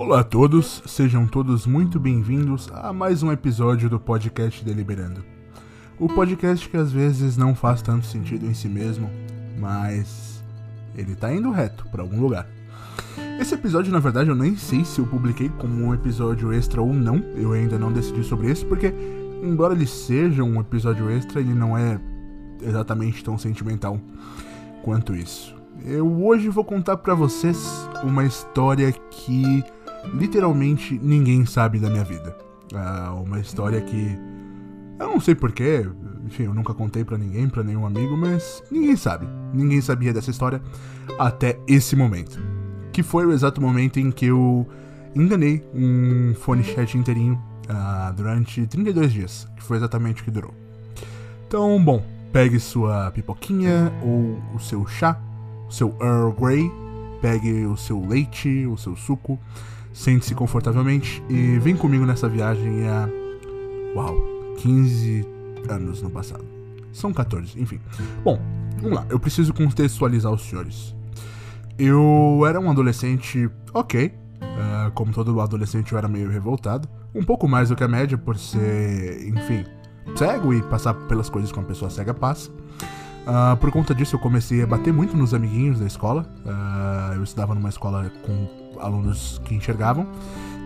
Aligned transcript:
Olá 0.00 0.20
a 0.20 0.24
todos, 0.24 0.80
sejam 0.86 1.26
todos 1.26 1.66
muito 1.66 1.98
bem-vindos 1.98 2.70
a 2.72 2.92
mais 2.92 3.24
um 3.24 3.32
episódio 3.32 3.90
do 3.90 3.98
podcast 3.98 4.64
Deliberando. 4.64 5.24
O 5.98 6.08
podcast 6.08 6.68
que 6.68 6.76
às 6.76 6.92
vezes 6.92 7.36
não 7.36 7.52
faz 7.52 7.82
tanto 7.82 8.06
sentido 8.06 8.46
em 8.46 8.54
si 8.54 8.68
mesmo, 8.68 9.10
mas 9.58 10.40
ele 10.94 11.16
tá 11.16 11.34
indo 11.34 11.50
reto 11.50 11.84
para 11.90 12.00
algum 12.00 12.20
lugar. 12.20 12.46
Esse 13.40 13.54
episódio, 13.54 13.92
na 13.92 13.98
verdade, 13.98 14.30
eu 14.30 14.36
nem 14.36 14.56
sei 14.56 14.84
se 14.84 15.00
eu 15.00 15.04
publiquei 15.04 15.48
como 15.48 15.86
um 15.86 15.92
episódio 15.92 16.52
extra 16.52 16.80
ou 16.80 16.94
não, 16.94 17.16
eu 17.34 17.52
ainda 17.52 17.76
não 17.76 17.92
decidi 17.92 18.22
sobre 18.22 18.52
isso, 18.52 18.64
porque, 18.66 18.94
embora 19.42 19.74
ele 19.74 19.84
seja 19.84 20.44
um 20.44 20.60
episódio 20.60 21.10
extra, 21.10 21.40
ele 21.40 21.54
não 21.54 21.76
é 21.76 22.00
exatamente 22.62 23.24
tão 23.24 23.36
sentimental 23.36 24.00
quanto 24.84 25.12
isso. 25.12 25.56
Eu 25.84 26.24
hoje 26.24 26.48
vou 26.48 26.64
contar 26.64 26.98
para 26.98 27.14
vocês 27.14 27.88
uma 28.04 28.24
história 28.24 28.92
que 28.92 29.64
literalmente 30.14 30.98
ninguém 31.02 31.44
sabe 31.46 31.78
da 31.78 31.88
minha 31.88 32.04
vida. 32.04 32.36
Ah, 32.74 33.14
uma 33.14 33.40
história 33.40 33.80
que 33.80 34.18
eu 34.98 35.08
não 35.08 35.20
sei 35.20 35.34
porquê, 35.34 35.86
enfim, 36.26 36.44
eu 36.44 36.54
nunca 36.54 36.74
contei 36.74 37.04
para 37.04 37.16
ninguém, 37.16 37.48
para 37.48 37.62
nenhum 37.62 37.86
amigo, 37.86 38.16
mas 38.16 38.62
ninguém 38.70 38.96
sabe. 38.96 39.28
Ninguém 39.54 39.80
sabia 39.80 40.12
dessa 40.12 40.30
história 40.30 40.60
até 41.18 41.58
esse 41.68 41.94
momento. 41.94 42.40
Que 42.92 43.02
foi 43.02 43.24
o 43.24 43.32
exato 43.32 43.60
momento 43.60 43.98
em 44.00 44.10
que 44.10 44.26
eu 44.26 44.66
enganei 45.14 45.64
um 45.72 46.34
fone 46.34 46.64
chat 46.64 46.98
inteirinho 46.98 47.40
ah, 47.68 48.12
durante 48.16 48.66
32 48.66 49.12
dias, 49.12 49.48
que 49.56 49.62
foi 49.62 49.76
exatamente 49.76 50.22
o 50.22 50.24
que 50.24 50.30
durou. 50.30 50.52
Então, 51.46 51.82
bom, 51.82 52.04
pegue 52.32 52.58
sua 52.58 53.10
pipoquinha 53.12 53.92
ou 54.02 54.38
o 54.54 54.58
seu 54.58 54.86
chá, 54.86 55.18
o 55.68 55.72
seu 55.72 55.96
Earl 56.00 56.32
Grey, 56.32 56.70
pegue 57.20 57.64
o 57.66 57.76
seu 57.76 58.04
leite, 58.04 58.66
o 58.66 58.76
seu 58.76 58.96
suco, 58.96 59.38
sente-se 59.92 60.34
confortavelmente 60.34 61.22
e 61.28 61.58
vem 61.58 61.76
comigo 61.76 62.04
nessa 62.04 62.28
viagem 62.28 62.88
a. 62.88 63.08
Uau, 63.94 64.16
15 64.58 65.26
anos 65.68 66.02
no 66.02 66.10
passado. 66.10 66.44
São 66.92 67.12
14, 67.12 67.60
enfim. 67.60 67.80
Bom, 68.24 68.40
vamos 68.80 68.96
lá, 68.96 69.06
eu 69.08 69.18
preciso 69.18 69.52
contextualizar 69.54 70.32
os 70.32 70.42
senhores. 70.42 70.94
Eu 71.78 72.42
era 72.46 72.58
um 72.58 72.70
adolescente 72.70 73.48
ok, 73.72 74.06
uh, 74.06 74.90
como 74.92 75.12
todo 75.12 75.40
adolescente 75.40 75.92
eu 75.92 75.98
era 75.98 76.08
meio 76.08 76.28
revoltado. 76.28 76.88
Um 77.14 77.24
pouco 77.24 77.48
mais 77.48 77.68
do 77.68 77.76
que 77.76 77.84
a 77.84 77.88
média 77.88 78.18
por 78.18 78.36
ser, 78.36 79.26
enfim, 79.28 79.64
cego 80.16 80.52
e 80.52 80.62
passar 80.62 80.94
pelas 80.94 81.30
coisas 81.30 81.52
que 81.52 81.58
uma 81.58 81.66
pessoa 81.66 81.90
cega 81.90 82.12
passa. 82.12 82.50
Uh, 83.28 83.54
por 83.58 83.70
conta 83.70 83.94
disso, 83.94 84.16
eu 84.16 84.20
comecei 84.20 84.62
a 84.62 84.66
bater 84.66 84.90
muito 84.90 85.14
nos 85.14 85.34
amiguinhos 85.34 85.78
da 85.78 85.86
escola. 85.86 86.26
Uh, 86.46 87.14
eu 87.14 87.22
estudava 87.22 87.54
numa 87.54 87.68
escola 87.68 88.10
com 88.24 88.80
alunos 88.80 89.38
que 89.44 89.54
enxergavam. 89.54 90.06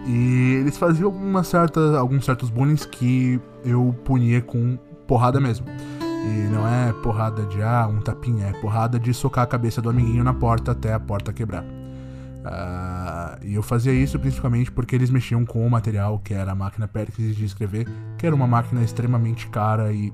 E 0.06 0.58
eles 0.60 0.78
faziam 0.78 1.10
uma 1.10 1.42
certa, 1.42 1.98
alguns 1.98 2.24
certos 2.24 2.50
bullying 2.50 2.76
que 2.76 3.40
eu 3.64 3.94
punia 4.04 4.40
com 4.40 4.78
porrada 5.08 5.40
mesmo. 5.40 5.66
E 6.00 6.48
não 6.52 6.66
é 6.68 6.92
porrada 7.02 7.44
de 7.46 7.60
ah, 7.60 7.88
um 7.88 8.00
tapinha, 8.00 8.46
é 8.46 8.52
porrada 8.60 8.98
de 8.98 9.12
socar 9.12 9.42
a 9.42 9.46
cabeça 9.46 9.82
do 9.82 9.90
amiguinho 9.90 10.22
na 10.22 10.32
porta 10.32 10.70
até 10.70 10.92
a 10.92 11.00
porta 11.00 11.32
quebrar. 11.32 11.64
Uh, 11.64 13.44
e 13.44 13.54
eu 13.54 13.62
fazia 13.62 13.92
isso 13.92 14.18
principalmente 14.20 14.70
porque 14.70 14.94
eles 14.94 15.10
mexiam 15.10 15.44
com 15.44 15.66
o 15.66 15.70
material 15.70 16.20
que 16.20 16.32
era 16.32 16.52
a 16.52 16.54
máquina 16.54 16.86
Perkins 16.86 17.34
de 17.34 17.44
escrever, 17.44 17.88
que 18.18 18.26
era 18.26 18.34
uma 18.34 18.46
máquina 18.46 18.82
extremamente 18.82 19.48
cara 19.48 19.92
e 19.92 20.12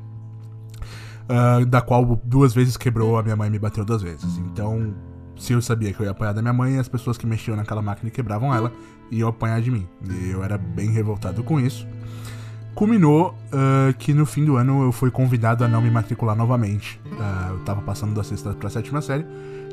uh, 1.29 1.65
da 1.67 1.81
qual 1.81 2.21
duas 2.25 2.55
vezes 2.55 2.77
quebrou, 2.77 3.19
a 3.19 3.23
minha 3.23 3.37
mãe 3.37 3.51
me 3.51 3.59
bateu 3.59 3.85
duas 3.85 4.03
vezes. 4.03 4.39
Então, 4.39 4.95
se 5.37 5.53
eu 5.53 5.63
sabia 5.63 5.93
que 5.93 6.01
eu 6.01 6.05
ia 6.05 6.11
apanhar 6.11 6.33
da 6.33 6.43
minha 6.43 6.53
mãe, 6.53 6.79
as 6.79 6.89
pessoas 6.89 7.17
que 7.17 7.27
mexiam 7.27 7.57
naquela 7.57 7.81
máquina 7.83 8.09
e 8.09 8.11
quebravam 8.11 8.55
ela 8.55 8.73
iam 9.11 9.29
apanhar 9.29 9.61
de 9.61 9.71
mim. 9.71 9.87
E 10.05 10.31
eu 10.31 10.43
era 10.43 10.59
bem 10.59 10.91
revoltado 10.91 11.43
com 11.43 11.59
isso. 11.61 11.87
Culminou 12.75 13.35
uh, 13.53 13.93
que 13.99 14.13
no 14.15 14.25
fim 14.25 14.45
do 14.45 14.57
ano 14.57 14.83
eu 14.83 14.93
fui 14.93 15.11
convidado 15.11 15.65
a 15.65 15.69
não 15.69 15.81
me 15.81 15.91
matricular 15.91 16.37
novamente. 16.37 17.01
Uh, 17.07 17.53
eu 17.53 17.59
tava 17.61 17.83
passando 17.83 18.15
da 18.15 18.23
sexta 18.23 18.53
pra 18.53 18.71
sétima 18.71 19.01
série 19.01 19.27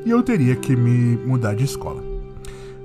e 0.05 0.09
eu 0.09 0.23
teria 0.23 0.55
que 0.55 0.75
me 0.75 1.17
mudar 1.25 1.55
de 1.55 1.63
escola. 1.63 2.01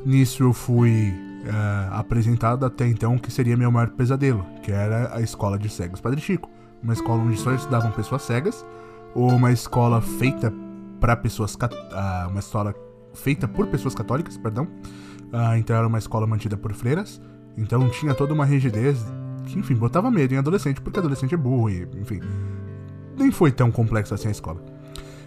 Nisso 0.04 0.42
eu 0.42 0.52
fui 0.52 1.14
uh, 1.44 1.94
apresentado 1.94 2.66
até 2.66 2.86
então 2.86 3.18
que 3.18 3.30
seria 3.30 3.56
meu 3.56 3.70
maior 3.70 3.90
pesadelo, 3.90 4.44
que 4.62 4.72
era 4.72 5.14
a 5.14 5.20
escola 5.20 5.58
de 5.58 5.68
cegos 5.68 6.00
Padre 6.00 6.20
Chico. 6.20 6.50
Uma 6.82 6.92
escola 6.92 7.22
onde 7.22 7.36
só 7.38 7.52
estudavam 7.54 7.90
pessoas 7.90 8.22
cegas, 8.22 8.64
ou 9.14 9.30
uma 9.30 9.52
escola 9.52 10.00
feita 10.00 10.52
para 10.98 11.16
pessoas 11.16 11.54
uh, 11.54 12.28
uma 12.28 12.40
escola 12.40 12.74
feita 13.14 13.48
por 13.48 13.66
pessoas 13.66 13.94
católicas, 13.94 14.36
perdão. 14.36 14.64
Uh, 14.64 15.56
então 15.58 15.76
era 15.76 15.86
uma 15.86 15.98
escola 15.98 16.26
mantida 16.26 16.56
por 16.56 16.72
freiras. 16.72 17.20
Então 17.56 17.88
tinha 17.88 18.14
toda 18.14 18.32
uma 18.32 18.44
rigidez 18.44 19.04
que, 19.46 19.58
enfim, 19.58 19.74
botava 19.74 20.10
medo 20.10 20.34
em 20.34 20.38
adolescente, 20.38 20.80
porque 20.80 20.98
adolescente 20.98 21.34
é 21.34 21.38
burro 21.38 21.68
e, 21.68 21.88
enfim, 22.00 22.20
nem 23.16 23.30
foi 23.30 23.50
tão 23.50 23.70
complexo 23.70 24.14
assim 24.14 24.28
a 24.28 24.30
escola. 24.30 24.62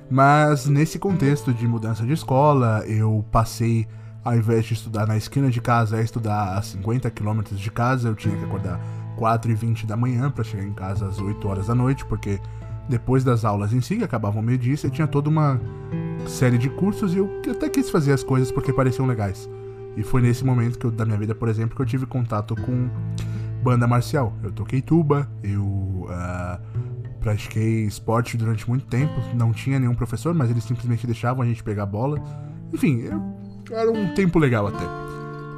Mas 0.10 0.68
nesse 0.68 1.00
contexto 1.00 1.54
de 1.54 1.68
mudança 1.68 2.06
de 2.06 2.14
escola, 2.14 2.84
eu 2.86 3.26
passei 3.32 3.88
ao 4.24 4.36
invés 4.36 4.66
de 4.66 4.74
estudar 4.74 5.06
na 5.06 5.18
esquina 5.18 5.50
de 5.50 5.60
casa, 5.60 6.00
é 6.00 6.04
estudar 6.04 6.58
a 6.58 6.62
50 6.62 7.10
quilômetros 7.12 7.60
de 7.60 7.70
casa, 7.70 8.08
eu 8.08 8.16
tinha 8.16 8.36
que 8.36 8.46
acordar 8.46 8.80
4 9.18 9.52
e 9.52 9.56
20 9.56 9.86
da 9.86 9.96
manhã 9.96 10.30
para 10.30 10.44
chegar 10.44 10.64
em 10.64 10.74
casa 10.74 11.08
às 11.08 11.20
8 11.20 11.48
horas 11.48 11.68
da 11.68 11.76
noite, 11.76 12.06
porque 12.06 12.40
depois 12.88 13.24
das 13.24 13.46
aulas 13.46 13.74
em 13.74 13.82
si, 13.82 13.98
que 13.98 14.04
acabavam 14.04 14.42
meio-dia, 14.42 14.76
você 14.76 14.90
tinha 14.90 15.08
toda 15.08 15.30
uma 15.30 15.60
série 16.28 16.58
de 16.58 16.70
cursos 16.70 17.14
e 17.14 17.18
eu 17.18 17.42
até 17.50 17.70
quis 17.70 17.90
fazer 17.90 18.14
as 18.14 18.24
coisas 18.24 18.52
porque 18.52 18.74
pareciam 18.74 19.06
legais. 19.06 19.50
E 19.96 20.04
foi 20.04 20.22
nesse 20.22 20.44
momento 20.44 20.80
que 20.80 20.86
eu, 20.86 20.92
da 20.92 21.06
minha 21.06 21.18
vida, 21.18 21.36
por 21.36 21.48
exemplo, 21.48 21.76
que 21.76 21.82
eu 21.82 21.86
tive 21.86 22.06
contato 22.06 22.56
com 22.56 22.90
banda 23.62 23.88
marcial. 23.88 24.34
Eu 24.44 24.52
toquei 24.52 24.82
tuba, 24.82 25.30
eu 25.44 25.64
uh, 25.64 26.60
pratiquei 27.20 27.86
esporte 27.86 28.36
durante 28.36 28.68
muito 28.68 28.86
tempo, 28.88 29.14
não 29.36 29.54
tinha 29.54 29.80
nenhum 29.80 29.96
professor, 29.96 30.34
mas 30.34 30.50
eles 30.50 30.64
simplesmente 30.64 31.06
deixavam 31.06 31.44
a 31.44 31.46
gente 31.46 31.64
pegar 31.64 31.86
bola. 31.86 32.22
Enfim, 32.74 33.04
era 33.72 33.92
um 33.92 34.14
tempo 34.14 34.40
legal 34.40 34.68
até. 34.68 34.86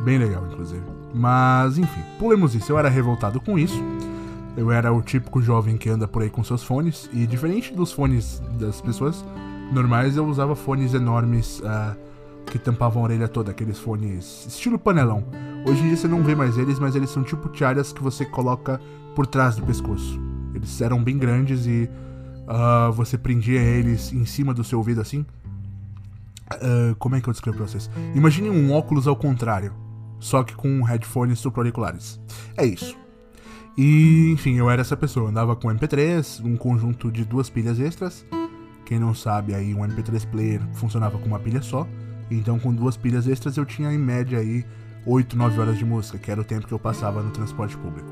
Bem 0.04 0.18
legal, 0.18 0.46
inclusive. 0.52 0.95
Mas, 1.16 1.78
enfim, 1.78 2.02
pulemos 2.20 2.54
isso. 2.54 2.70
Eu 2.70 2.78
era 2.78 2.90
revoltado 2.90 3.40
com 3.40 3.58
isso. 3.58 3.82
Eu 4.58 4.70
era 4.70 4.92
o 4.92 5.02
típico 5.02 5.42
jovem 5.42 5.78
que 5.78 5.90
anda 5.90 6.08
por 6.08 6.22
aí 6.22 6.30
com 6.30 6.44
seus 6.44 6.62
fones. 6.62 7.10
E 7.14 7.26
diferente 7.26 7.74
dos 7.74 7.94
fones 7.94 8.42
das 8.60 8.82
pessoas 8.82 9.24
normais, 9.72 10.18
eu 10.18 10.26
usava 10.26 10.56
fones 10.56 10.94
enormes 10.94 11.60
uh, 11.62 11.96
que 12.48 12.60
tampavam 12.60 13.02
a 13.02 13.06
orelha 13.06 13.30
toda. 13.30 13.52
Aqueles 13.52 13.80
fones 13.80 14.46
estilo 14.46 14.78
panelão. 14.78 15.24
Hoje 15.66 15.82
em 15.84 15.88
dia 15.88 15.98
você 15.98 16.08
não 16.08 16.22
vê 16.22 16.36
mais 16.36 16.58
eles, 16.58 16.80
mas 16.80 16.96
eles 16.96 17.10
são 17.10 17.24
tipo 17.24 17.48
tiaras 17.48 17.94
que 17.94 18.04
você 18.04 18.26
coloca 18.26 18.80
por 19.16 19.26
trás 19.26 19.56
do 19.56 19.64
pescoço. 19.64 20.20
Eles 20.54 20.82
eram 20.82 21.02
bem 21.02 21.18
grandes 21.18 21.66
e 21.66 21.90
uh, 22.46 22.92
você 22.92 23.18
prendia 23.18 23.62
eles 23.62 24.12
em 24.12 24.26
cima 24.26 24.54
do 24.54 24.66
seu 24.66 24.80
ouvido 24.80 25.00
assim. 25.00 25.26
Uh, 26.54 26.94
como 27.00 27.16
é 27.16 27.22
que 27.22 27.30
eu 27.30 27.32
descrevo 27.32 27.58
pra 27.58 27.68
vocês? 27.68 27.90
Imagine 28.14 28.50
um 28.50 28.74
óculos 28.74 29.08
ao 29.08 29.16
contrário, 29.16 29.74
só 30.26 30.44
que 30.44 30.56
com 30.56 30.82
headphones 30.82 31.38
supra-auriculares. 31.38 32.20
É 32.58 32.66
isso. 32.66 32.98
E, 33.78 34.32
enfim, 34.32 34.56
eu 34.56 34.72
era 34.72 34.82
essa 34.82 34.98
pessoa. 34.98 35.30
Andava 35.30 35.56
com 35.56 35.68
MP3, 35.68 36.44
um 36.44 36.58
conjunto 36.58 37.12
de 37.12 37.24
duas 37.24 37.48
pilhas 37.48 37.80
extras. 37.80 38.26
Quem 38.86 38.98
não 38.98 39.14
sabe, 39.14 39.54
aí 39.54 39.76
um 39.76 39.82
MP3 39.82 40.26
player 40.28 40.62
funcionava 40.74 41.20
com 41.20 41.28
uma 41.28 41.40
pilha 41.40 41.62
só. 41.62 41.88
Então, 42.32 42.58
com 42.58 42.74
duas 42.74 42.98
pilhas 42.98 43.28
extras, 43.28 43.56
eu 43.56 43.66
tinha 43.66 43.94
em 43.94 44.00
média 44.00 44.40
aí 44.40 44.66
8, 45.06 45.38
9 45.38 45.60
horas 45.60 45.78
de 45.78 45.86
música, 45.86 46.18
que 46.18 46.32
era 46.32 46.42
o 46.42 46.44
tempo 46.44 46.66
que 46.66 46.74
eu 46.74 46.80
passava 46.80 47.22
no 47.22 47.30
transporte 47.30 47.78
público. 47.78 48.10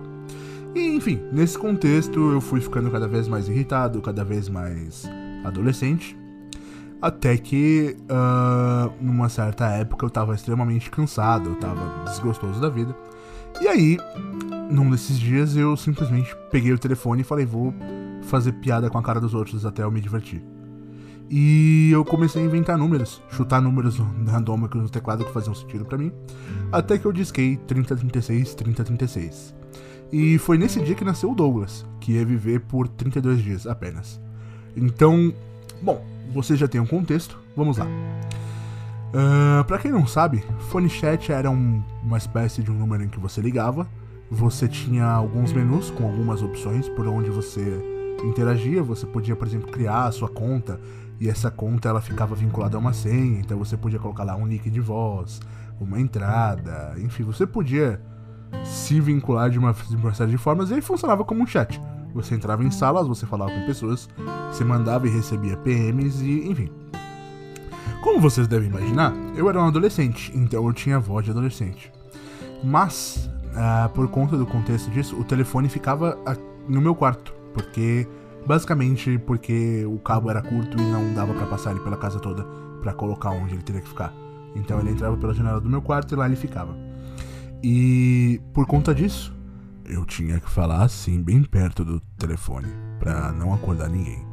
E, 0.76 0.96
enfim, 0.96 1.20
nesse 1.32 1.58
contexto, 1.58 2.32
eu 2.32 2.42
fui 2.42 2.62
ficando 2.62 2.92
cada 2.92 3.08
vez 3.08 3.28
mais 3.28 3.50
irritado, 3.50 4.00
cada 4.04 4.24
vez 4.24 4.50
mais 4.50 5.04
adolescente. 5.44 6.16
Até 7.04 7.36
que, 7.36 7.98
uh, 8.04 8.94
numa 9.04 9.28
certa 9.28 9.68
época, 9.68 10.06
eu 10.06 10.10
tava 10.10 10.34
extremamente 10.34 10.90
cansado, 10.90 11.50
eu 11.50 11.56
tava 11.56 12.06
desgostoso 12.06 12.62
da 12.62 12.70
vida. 12.70 12.96
E 13.60 13.68
aí, 13.68 13.98
num 14.72 14.90
desses 14.90 15.20
dias, 15.20 15.58
eu 15.58 15.76
simplesmente 15.76 16.34
peguei 16.50 16.72
o 16.72 16.80
telefone 16.80 17.20
e 17.20 17.26
falei: 17.26 17.46
vou 17.46 17.74
fazer 18.22 18.54
piada 18.54 18.90
com 18.90 18.98
a 18.98 19.04
cara 19.04 19.20
dos 19.20 19.34
outros 19.34 19.66
até 19.66 19.84
eu 19.84 19.92
me 19.92 20.00
divertir. 20.00 20.42
E 21.30 21.90
eu 21.92 22.06
comecei 22.06 22.42
a 22.42 22.46
inventar 22.46 22.78
números, 22.78 23.22
chutar 23.32 23.62
números 23.62 23.98
randômicos 24.26 24.82
no 24.82 24.90
teclado 24.90 25.26
que 25.26 25.34
faziam 25.34 25.54
sentido 25.54 25.84
para 25.84 25.98
mim, 25.98 26.10
até 26.72 26.98
que 26.98 27.04
eu 27.04 27.12
disquei 27.12 27.58
3036, 27.68 28.56
3036. 28.56 29.54
E 30.10 30.38
foi 30.38 30.58
nesse 30.58 30.80
dia 30.80 30.96
que 30.96 31.04
nasceu 31.04 31.32
o 31.32 31.36
Douglas, 31.36 31.86
que 32.00 32.14
ia 32.14 32.26
viver 32.26 32.62
por 32.62 32.88
32 32.88 33.44
dias 33.44 33.68
apenas. 33.68 34.22
Então, 34.74 35.34
bom, 35.82 36.13
você 36.32 36.56
já 36.56 36.68
tem 36.68 36.80
um 36.80 36.86
contexto, 36.86 37.40
vamos 37.56 37.78
lá. 37.78 37.86
Uh, 37.86 39.64
para 39.66 39.78
quem 39.78 39.92
não 39.92 40.08
sabe, 40.08 40.44
Phone 40.70 40.90
Chat 40.90 41.32
era 41.32 41.50
um, 41.50 41.84
uma 42.04 42.18
espécie 42.18 42.64
de 42.64 42.72
um 42.72 42.74
número 42.74 43.04
em 43.04 43.10
que 43.10 43.20
você 43.20 43.42
ligava, 43.42 43.88
você 44.30 44.68
tinha 44.68 45.06
alguns 45.06 45.54
menus 45.54 45.92
com 45.92 46.06
algumas 46.06 46.42
opções 46.42 46.90
por 46.90 47.08
onde 47.08 47.30
você 47.30 47.80
interagia, 48.24 48.82
você 48.82 49.06
podia, 49.06 49.36
por 49.36 49.48
exemplo, 49.48 49.72
criar 49.72 50.06
a 50.06 50.12
sua 50.12 50.30
conta, 50.30 50.80
e 51.20 51.30
essa 51.30 51.52
conta 51.52 51.90
ela 51.90 52.02
ficava 52.02 52.34
vinculada 52.34 52.76
a 52.76 52.80
uma 52.80 52.94
senha, 52.94 53.40
então 53.40 53.58
você 53.58 53.78
podia 53.78 54.00
colocar 54.00 54.24
lá 54.24 54.36
um 54.36 54.46
nick 54.46 54.70
de 54.70 54.80
voz, 54.80 55.40
uma 55.80 56.00
entrada, 56.00 56.96
enfim, 56.98 57.24
você 57.24 57.46
podia 57.46 58.02
se 58.64 59.00
vincular 59.00 59.50
de 59.50 59.60
uma, 59.60 59.74
de 59.74 59.96
uma 59.96 60.14
série 60.14 60.32
de 60.32 60.38
formas 60.38 60.70
e 60.70 60.76
aí 60.76 60.82
funcionava 60.82 61.24
como 61.24 61.44
um 61.44 61.48
chat. 61.48 61.80
Você 62.14 62.36
entrava 62.36 62.64
em 62.64 62.72
salas, 62.72 63.08
você 63.08 63.26
falava 63.26 63.52
com 63.52 63.66
pessoas, 63.66 64.08
você 64.52 64.64
mandava 64.64 65.08
e 65.08 65.10
recebia 65.10 65.58
PMs 65.58 66.22
e 66.22 66.50
enfim. 66.50 66.70
Como 68.04 68.20
vocês 68.20 68.48
devem 68.48 68.70
imaginar, 68.70 69.14
eu 69.36 69.50
era 69.50 69.60
um 69.60 69.68
adolescente, 69.68 70.32
então 70.36 70.66
eu 70.68 70.74
tinha 70.74 71.00
voz 71.00 71.26
de 71.26 71.32
adolescente. 71.32 71.92
Mas, 72.64 73.30
uh, 73.52 73.90
por 73.90 74.08
conta 74.10 74.38
do 74.38 74.46
contexto 74.46 74.92
disso, 74.92 75.18
o 75.18 75.24
telefone 75.24 75.70
ficava 75.70 76.18
no 76.68 76.82
meu 76.82 76.94
quarto, 76.94 77.34
porque 77.54 78.08
basicamente 78.46 79.18
porque 79.20 79.86
o 79.86 79.98
cabo 80.00 80.30
era 80.30 80.42
curto 80.42 80.78
e 80.78 80.82
não 80.82 81.14
dava 81.14 81.34
para 81.34 81.46
passar 81.46 81.72
ele 81.72 81.80
pela 81.80 81.98
casa 81.98 82.20
toda 82.20 82.46
para 82.82 82.94
colocar 82.94 83.32
onde 83.32 83.56
ele 83.56 83.64
teria 83.64 83.82
que 83.82 83.88
ficar. 83.88 84.14
Então 84.56 84.80
ele 84.80 84.92
entrava 84.92 85.18
pela 85.18 85.34
janela 85.34 85.60
do 85.60 85.70
meu 85.70 85.82
quarto 85.82 86.14
e 86.14 86.18
lá 86.18 86.26
ele 86.26 86.36
ficava. 86.36 86.76
E 87.64 88.42
por 88.54 88.68
conta 88.68 88.94
disso, 88.94 89.33
eu 89.86 90.06
tinha 90.06 90.40
que 90.40 90.50
falar 90.50 90.84
assim 90.84 91.22
bem 91.22 91.44
perto 91.44 91.84
do 91.84 92.00
telefone 92.18 92.68
para 93.00 93.32
não 93.32 93.54
acordar 93.54 93.90
ninguém. 93.90 94.26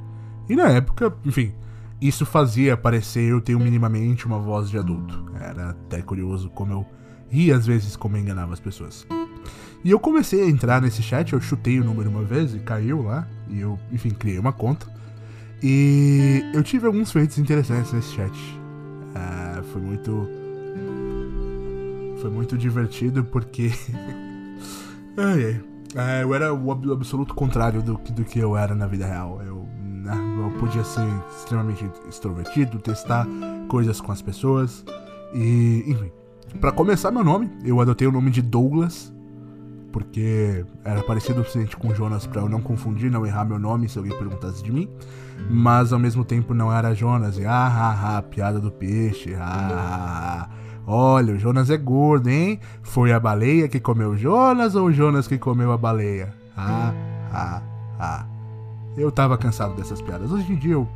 E 0.49 0.57
na 0.57 0.69
época, 0.69 1.13
enfim, 1.25 1.53
isso 2.01 2.25
fazia 2.25 2.77
parecer 2.77 3.31
eu 3.31 3.41
ter 3.41 3.57
minimamente 3.59 4.27
uma 4.27 4.39
voz 4.39 4.71
de 4.71 4.79
adulto. 4.79 5.27
Era 5.41 5.71
até 5.71 6.01
curioso 6.03 6.51
como 6.51 6.73
eu 6.73 6.87
ria 7.29 7.57
às 7.57 7.67
vezes 7.67 7.97
como 7.97 8.17
eu 8.17 8.21
enganava 8.21 8.53
as 8.53 8.61
pessoas. 8.61 9.07
E 9.83 9.91
eu 9.91 9.99
comecei 9.99 10.43
a 10.43 10.49
entrar 10.49 10.83
nesse 10.83 11.03
chat, 11.03 11.33
eu 11.33 11.41
chutei 11.41 11.81
o 11.81 11.85
número 11.85 12.11
uma 12.11 12.23
vez 12.23 12.55
e 12.55 12.59
caiu 12.59 13.03
lá, 13.03 13.27
e 13.49 13.61
eu, 13.61 13.79
enfim, 13.91 14.11
criei 14.11 14.39
uma 14.39 14.53
conta. 14.53 14.87
E 15.63 16.43
eu 16.55 16.63
tive 16.63 16.87
alguns 16.87 17.11
feitos 17.11 17.39
interessantes 17.39 17.93
nesse 17.93 18.13
chat. 18.15 18.33
Uh, 18.33 19.63
foi 19.73 19.81
muito. 19.81 20.29
Foi 22.21 22.31
muito 22.31 22.57
divertido 22.57 23.25
porque. 23.25 23.71
Uh, 25.21 26.23
eu 26.23 26.35
era 26.35 26.55
o 26.55 26.71
absoluto 26.93 27.35
contrário 27.35 27.83
do, 27.83 27.95
do 27.95 28.25
que 28.25 28.39
eu 28.39 28.57
era 28.57 28.75
na 28.75 28.87
vida 28.87 29.07
real. 29.07 29.41
Eu 29.43 29.61
né? 30.01 30.17
Eu 30.39 30.51
podia 30.59 30.83
ser 30.83 31.07
extremamente 31.31 31.89
extrovertido, 32.09 32.79
testar 32.79 33.27
coisas 33.69 34.01
com 34.01 34.11
as 34.11 34.21
pessoas. 34.21 34.85
E, 35.33 35.85
enfim. 35.87 36.11
Para 36.61 36.73
começar 36.73 37.13
meu 37.13 37.23
nome, 37.23 37.49
eu 37.65 37.81
adotei 37.81 38.09
o 38.09 38.13
nome 38.13 38.31
de 38.31 38.43
Douglas, 38.43 39.15
porque 39.93 40.65
era 40.85 41.01
parecido 41.03 41.41
o 41.41 41.45
suficiente 41.45 41.77
com 41.77 41.95
Jonas 41.95 42.27
para 42.27 42.43
eu 42.43 42.49
não 42.49 42.61
confundir, 42.61 43.09
não 43.09 43.25
errar 43.25 43.45
meu 43.45 43.59
nome 43.59 43.89
se 43.89 43.97
alguém 43.97 44.17
perguntasse 44.19 44.61
de 44.61 44.73
mim, 44.73 44.89
mas 45.49 45.93
ao 45.93 45.99
mesmo 45.99 46.25
tempo 46.25 46.53
não 46.53 46.73
era 46.73 46.93
Jonas, 46.93 47.39
e 47.39 47.45
ah, 47.45 47.53
ah, 47.53 48.17
ah 48.19 48.23
piada 48.23 48.59
do 48.59 48.73
peixe, 48.73 49.33
ah, 49.35 49.41
ah, 49.41 50.49
ah, 50.49 50.51
olha, 50.91 51.35
o 51.35 51.39
Jonas 51.39 51.71
é 51.71 51.77
gordo, 51.77 52.29
hein? 52.29 52.59
Foi 52.83 53.13
a 53.13 53.21
baleia 53.21 53.69
que 53.69 53.79
comeu 53.79 54.11
o 54.11 54.17
Jonas 54.17 54.75
ou 54.75 54.89
o 54.89 54.93
Jonas 54.93 55.29
que 55.29 55.39
comeu 55.39 55.71
a 55.73 55.79
baleia? 55.79 56.35
Ah, 56.57 56.93
ah, 57.33 57.63
ah. 57.99 58.27
Eu 58.97 59.11
tava 59.13 59.39
cansado 59.39 59.75
dessas 59.77 60.03
piadas. 60.03 60.33
Hoje 60.33 60.53
em 60.53 60.57
dia 60.57 60.73
eu 60.73 60.89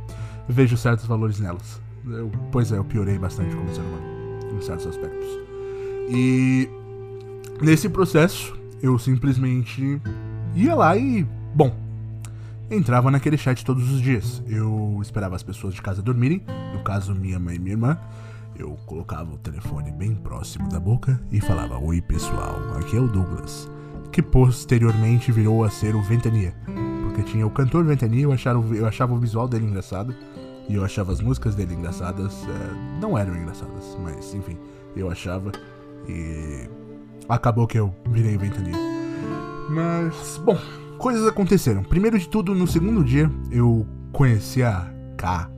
vejo 0.49 0.75
certos 0.75 1.05
valores 1.05 1.39
nelas. 1.39 1.79
Eu, 2.05 2.29
pois 2.51 2.71
é, 2.71 2.77
eu 2.77 2.83
piorei 2.83 3.17
bastante 3.17 3.55
como 3.55 3.73
ser 3.73 3.81
humano, 3.81 4.57
em 4.57 4.61
certos 4.61 4.85
aspectos. 4.85 5.27
E 6.09 6.69
nesse 7.61 7.87
processo, 7.89 8.55
eu 8.81 8.99
simplesmente 8.99 9.99
ia 10.53 10.75
lá 10.75 10.95
e, 10.97 11.25
bom, 11.55 11.73
entrava 12.69 13.09
naquele 13.09 13.37
chat 13.37 13.63
todos 13.63 13.89
os 13.89 14.01
dias. 14.01 14.43
Eu 14.47 14.99
esperava 15.01 15.35
as 15.35 15.43
pessoas 15.43 15.73
de 15.73 15.81
casa 15.81 16.01
dormirem, 16.01 16.43
no 16.73 16.83
caso 16.83 17.15
minha 17.15 17.39
mãe 17.39 17.55
e 17.55 17.59
minha 17.59 17.73
irmã. 17.73 17.97
Eu 18.57 18.77
colocava 18.85 19.33
o 19.33 19.37
telefone 19.37 19.91
bem 19.91 20.15
próximo 20.15 20.69
da 20.69 20.79
boca 20.79 21.19
e 21.31 21.41
falava: 21.41 21.77
Oi 21.77 22.01
pessoal, 22.01 22.59
aqui 22.77 22.97
é 22.97 22.99
o 22.99 23.07
Douglas, 23.07 23.69
que 24.11 24.21
posteriormente 24.21 25.31
virou 25.31 25.63
a 25.63 25.69
ser 25.69 25.95
o 25.95 26.01
Ventania 26.01 26.53
porque 27.15 27.31
tinha 27.31 27.47
o 27.47 27.49
cantor 27.49 27.85
Ventania, 27.85 28.23
eu 28.23 28.33
achava, 28.33 28.75
eu 28.75 28.85
achava 28.85 29.13
o 29.13 29.17
visual 29.17 29.47
dele 29.47 29.65
engraçado. 29.65 30.13
E 30.67 30.75
eu 30.75 30.83
achava 30.83 31.13
as 31.13 31.21
músicas 31.21 31.55
dele 31.55 31.73
engraçadas. 31.73 32.33
É, 32.43 32.99
não 32.99 33.17
eram 33.17 33.37
engraçadas, 33.37 33.97
mas 34.03 34.33
enfim, 34.33 34.57
eu 34.97 35.09
achava. 35.09 35.51
E 36.09 36.67
acabou 37.29 37.67
que 37.67 37.79
eu 37.79 37.95
virei 38.09 38.37
Ventania. 38.37 38.75
Mas, 39.69 40.37
bom, 40.43 40.57
coisas 40.97 41.25
aconteceram. 41.25 41.83
Primeiro 41.83 42.19
de 42.19 42.27
tudo, 42.27 42.53
no 42.53 42.67
segundo 42.67 43.01
dia, 43.03 43.31
eu 43.49 43.87
conheci 44.11 44.61
a 44.61 44.85
K, 45.15 45.49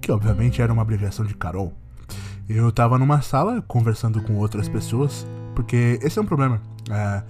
que 0.00 0.10
obviamente 0.10 0.60
era 0.60 0.72
uma 0.72 0.82
abreviação 0.82 1.24
de 1.24 1.34
Carol. 1.34 1.72
Eu 2.48 2.70
tava 2.70 2.98
numa 2.98 3.22
sala 3.22 3.62
conversando 3.62 4.20
com 4.20 4.34
outras 4.34 4.68
pessoas, 4.68 5.26
porque 5.54 5.98
esse 6.02 6.18
é 6.18 6.22
um 6.22 6.26
problema. 6.26 6.60
É, 6.90 7.22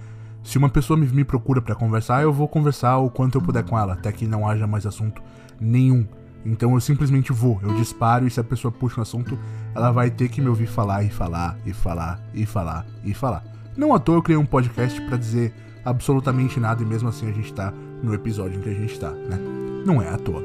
se 0.43 0.57
uma 0.57 0.67
pessoa 0.67 0.97
me, 0.97 1.07
me 1.07 1.23
procura 1.23 1.61
para 1.61 1.73
conversar, 1.73 2.21
eu 2.21 2.33
vou 2.33 2.49
conversar 2.49 2.97
o 2.97 3.09
quanto 3.09 3.35
eu 3.35 3.41
puder 3.41 3.63
com 3.63 3.79
ela, 3.79 3.93
até 3.93 4.11
que 4.11 4.27
não 4.27 4.47
haja 4.47 4.67
mais 4.67 4.85
assunto 4.85 5.21
nenhum. 5.59 6.05
Então 6.45 6.73
eu 6.73 6.81
simplesmente 6.81 7.31
vou, 7.31 7.59
eu 7.63 7.73
disparo 7.75 8.27
e 8.27 8.29
se 8.29 8.39
a 8.39 8.43
pessoa 8.43 8.71
puxa 8.71 8.99
um 8.99 9.03
assunto, 9.03 9.39
ela 9.73 9.89
vai 9.89 10.11
ter 10.11 10.27
que 10.29 10.41
me 10.41 10.49
ouvir 10.49 10.67
falar 10.67 11.03
e 11.03 11.09
falar 11.09 11.57
e 11.65 11.73
falar 11.73 12.21
e 12.33 12.45
falar 12.45 12.85
e 13.03 13.13
falar. 13.13 13.43
Não 13.75 13.95
à 13.95 13.99
toa 13.99 14.17
eu 14.17 14.21
criei 14.21 14.37
um 14.37 14.45
podcast 14.45 15.01
para 15.01 15.17
dizer 15.17 15.53
absolutamente 15.83 16.59
nada 16.59 16.83
e 16.83 16.85
mesmo 16.85 17.07
assim 17.09 17.27
a 17.27 17.31
gente 17.31 17.53
tá 17.53 17.73
no 18.03 18.13
episódio 18.13 18.59
em 18.59 18.61
que 18.61 18.69
a 18.69 18.73
gente 18.73 18.99
tá, 18.99 19.09
né? 19.09 19.39
Não 19.85 20.01
é 20.01 20.09
à 20.09 20.17
toa. 20.17 20.43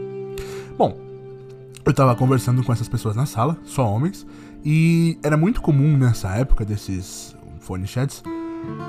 Bom, 0.78 0.96
eu 1.84 1.92
tava 1.92 2.14
conversando 2.14 2.62
com 2.62 2.72
essas 2.72 2.88
pessoas 2.88 3.16
na 3.16 3.26
sala, 3.26 3.58
só 3.64 3.86
homens, 3.86 4.26
e 4.64 5.18
era 5.22 5.36
muito 5.36 5.60
comum 5.60 5.96
nessa 5.96 6.28
época 6.36 6.64
desses 6.64 7.36
phone 7.60 7.86
chats 7.86 8.22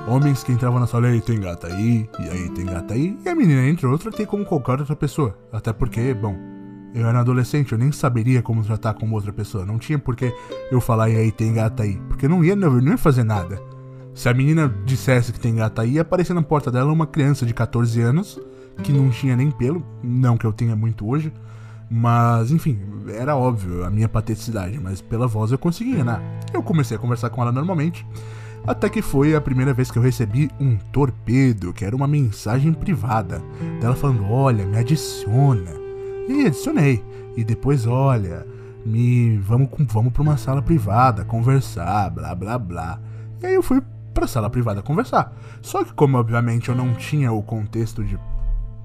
Homens 0.06 0.42
que 0.42 0.52
entravam 0.52 0.80
na 0.80 0.86
sala, 0.86 1.08
e 1.08 1.12
aí 1.14 1.20
tem 1.20 1.40
gata 1.40 1.68
aí, 1.68 2.08
e 2.18 2.28
aí 2.28 2.48
tem 2.50 2.66
gata 2.66 2.94
aí, 2.94 3.16
e 3.24 3.28
a 3.28 3.34
menina 3.34 3.66
entre 3.66 3.86
outra 3.86 4.10
tem 4.10 4.26
como 4.26 4.44
qualquer 4.44 4.80
outra 4.80 4.96
pessoa. 4.96 5.38
Até 5.52 5.72
porque, 5.72 6.12
bom, 6.12 6.36
eu 6.94 7.06
era 7.06 7.20
adolescente, 7.20 7.72
eu 7.72 7.78
nem 7.78 7.92
saberia 7.92 8.42
como 8.42 8.64
tratar 8.64 8.94
com 8.94 9.10
outra 9.12 9.32
pessoa. 9.32 9.64
Não 9.64 9.78
tinha 9.78 9.98
por 9.98 10.16
que 10.16 10.32
eu 10.70 10.80
falar, 10.80 11.08
e 11.08 11.16
aí 11.16 11.32
tem 11.32 11.54
gata 11.54 11.84
aí. 11.84 11.96
Porque 12.08 12.26
não 12.26 12.44
ia, 12.44 12.56
não 12.56 12.80
ia 12.80 12.98
fazer 12.98 13.24
nada. 13.24 13.62
Se 14.12 14.28
a 14.28 14.34
menina 14.34 14.74
dissesse 14.84 15.32
que 15.32 15.40
tem 15.40 15.54
gata 15.54 15.82
aí, 15.82 15.92
ia 15.92 16.02
aparecer 16.02 16.34
na 16.34 16.42
porta 16.42 16.70
dela 16.70 16.92
uma 16.92 17.06
criança 17.06 17.46
de 17.46 17.54
14 17.54 18.00
anos, 18.00 18.40
que 18.82 18.92
não 18.92 19.08
tinha 19.08 19.36
nem 19.36 19.50
pelo, 19.50 19.84
não 20.02 20.36
que 20.36 20.44
eu 20.44 20.52
tenha 20.52 20.74
muito 20.74 21.08
hoje. 21.08 21.32
Mas, 21.94 22.50
enfim, 22.50 22.80
era 23.06 23.36
óbvio 23.36 23.84
a 23.84 23.90
minha 23.90 24.08
pateticidade, 24.08 24.80
mas 24.80 25.02
pela 25.02 25.26
voz 25.26 25.52
eu 25.52 25.58
conseguia, 25.58 26.02
né? 26.02 26.22
Eu 26.50 26.62
comecei 26.62 26.96
a 26.96 27.00
conversar 27.00 27.28
com 27.28 27.42
ela 27.42 27.52
normalmente. 27.52 28.06
Até 28.66 28.88
que 28.88 29.02
foi 29.02 29.34
a 29.34 29.42
primeira 29.42 29.74
vez 29.74 29.90
que 29.90 29.98
eu 29.98 30.02
recebi 30.02 30.50
um 30.58 30.78
torpedo, 30.90 31.70
que 31.70 31.84
era 31.84 31.94
uma 31.94 32.08
mensagem 32.08 32.72
privada, 32.72 33.42
dela 33.78 33.94
falando: 33.94 34.24
Olha, 34.24 34.64
me 34.64 34.78
adiciona. 34.78 35.70
E 36.26 36.46
adicionei. 36.46 37.04
E 37.36 37.44
depois, 37.44 37.86
olha, 37.86 38.46
me 38.86 39.36
vamos, 39.36 39.68
vamos 39.88 40.14
pra 40.14 40.22
uma 40.22 40.38
sala 40.38 40.62
privada 40.62 41.26
conversar, 41.26 42.08
blá 42.08 42.34
blá 42.34 42.58
blá. 42.58 42.98
E 43.42 43.46
aí 43.46 43.54
eu 43.54 43.62
fui 43.62 43.82
pra 44.14 44.26
sala 44.26 44.48
privada 44.48 44.80
conversar. 44.80 45.30
Só 45.60 45.84
que, 45.84 45.92
como 45.92 46.16
obviamente 46.16 46.70
eu 46.70 46.74
não 46.74 46.94
tinha 46.94 47.30
o 47.30 47.42
contexto 47.42 48.02
de 48.02 48.18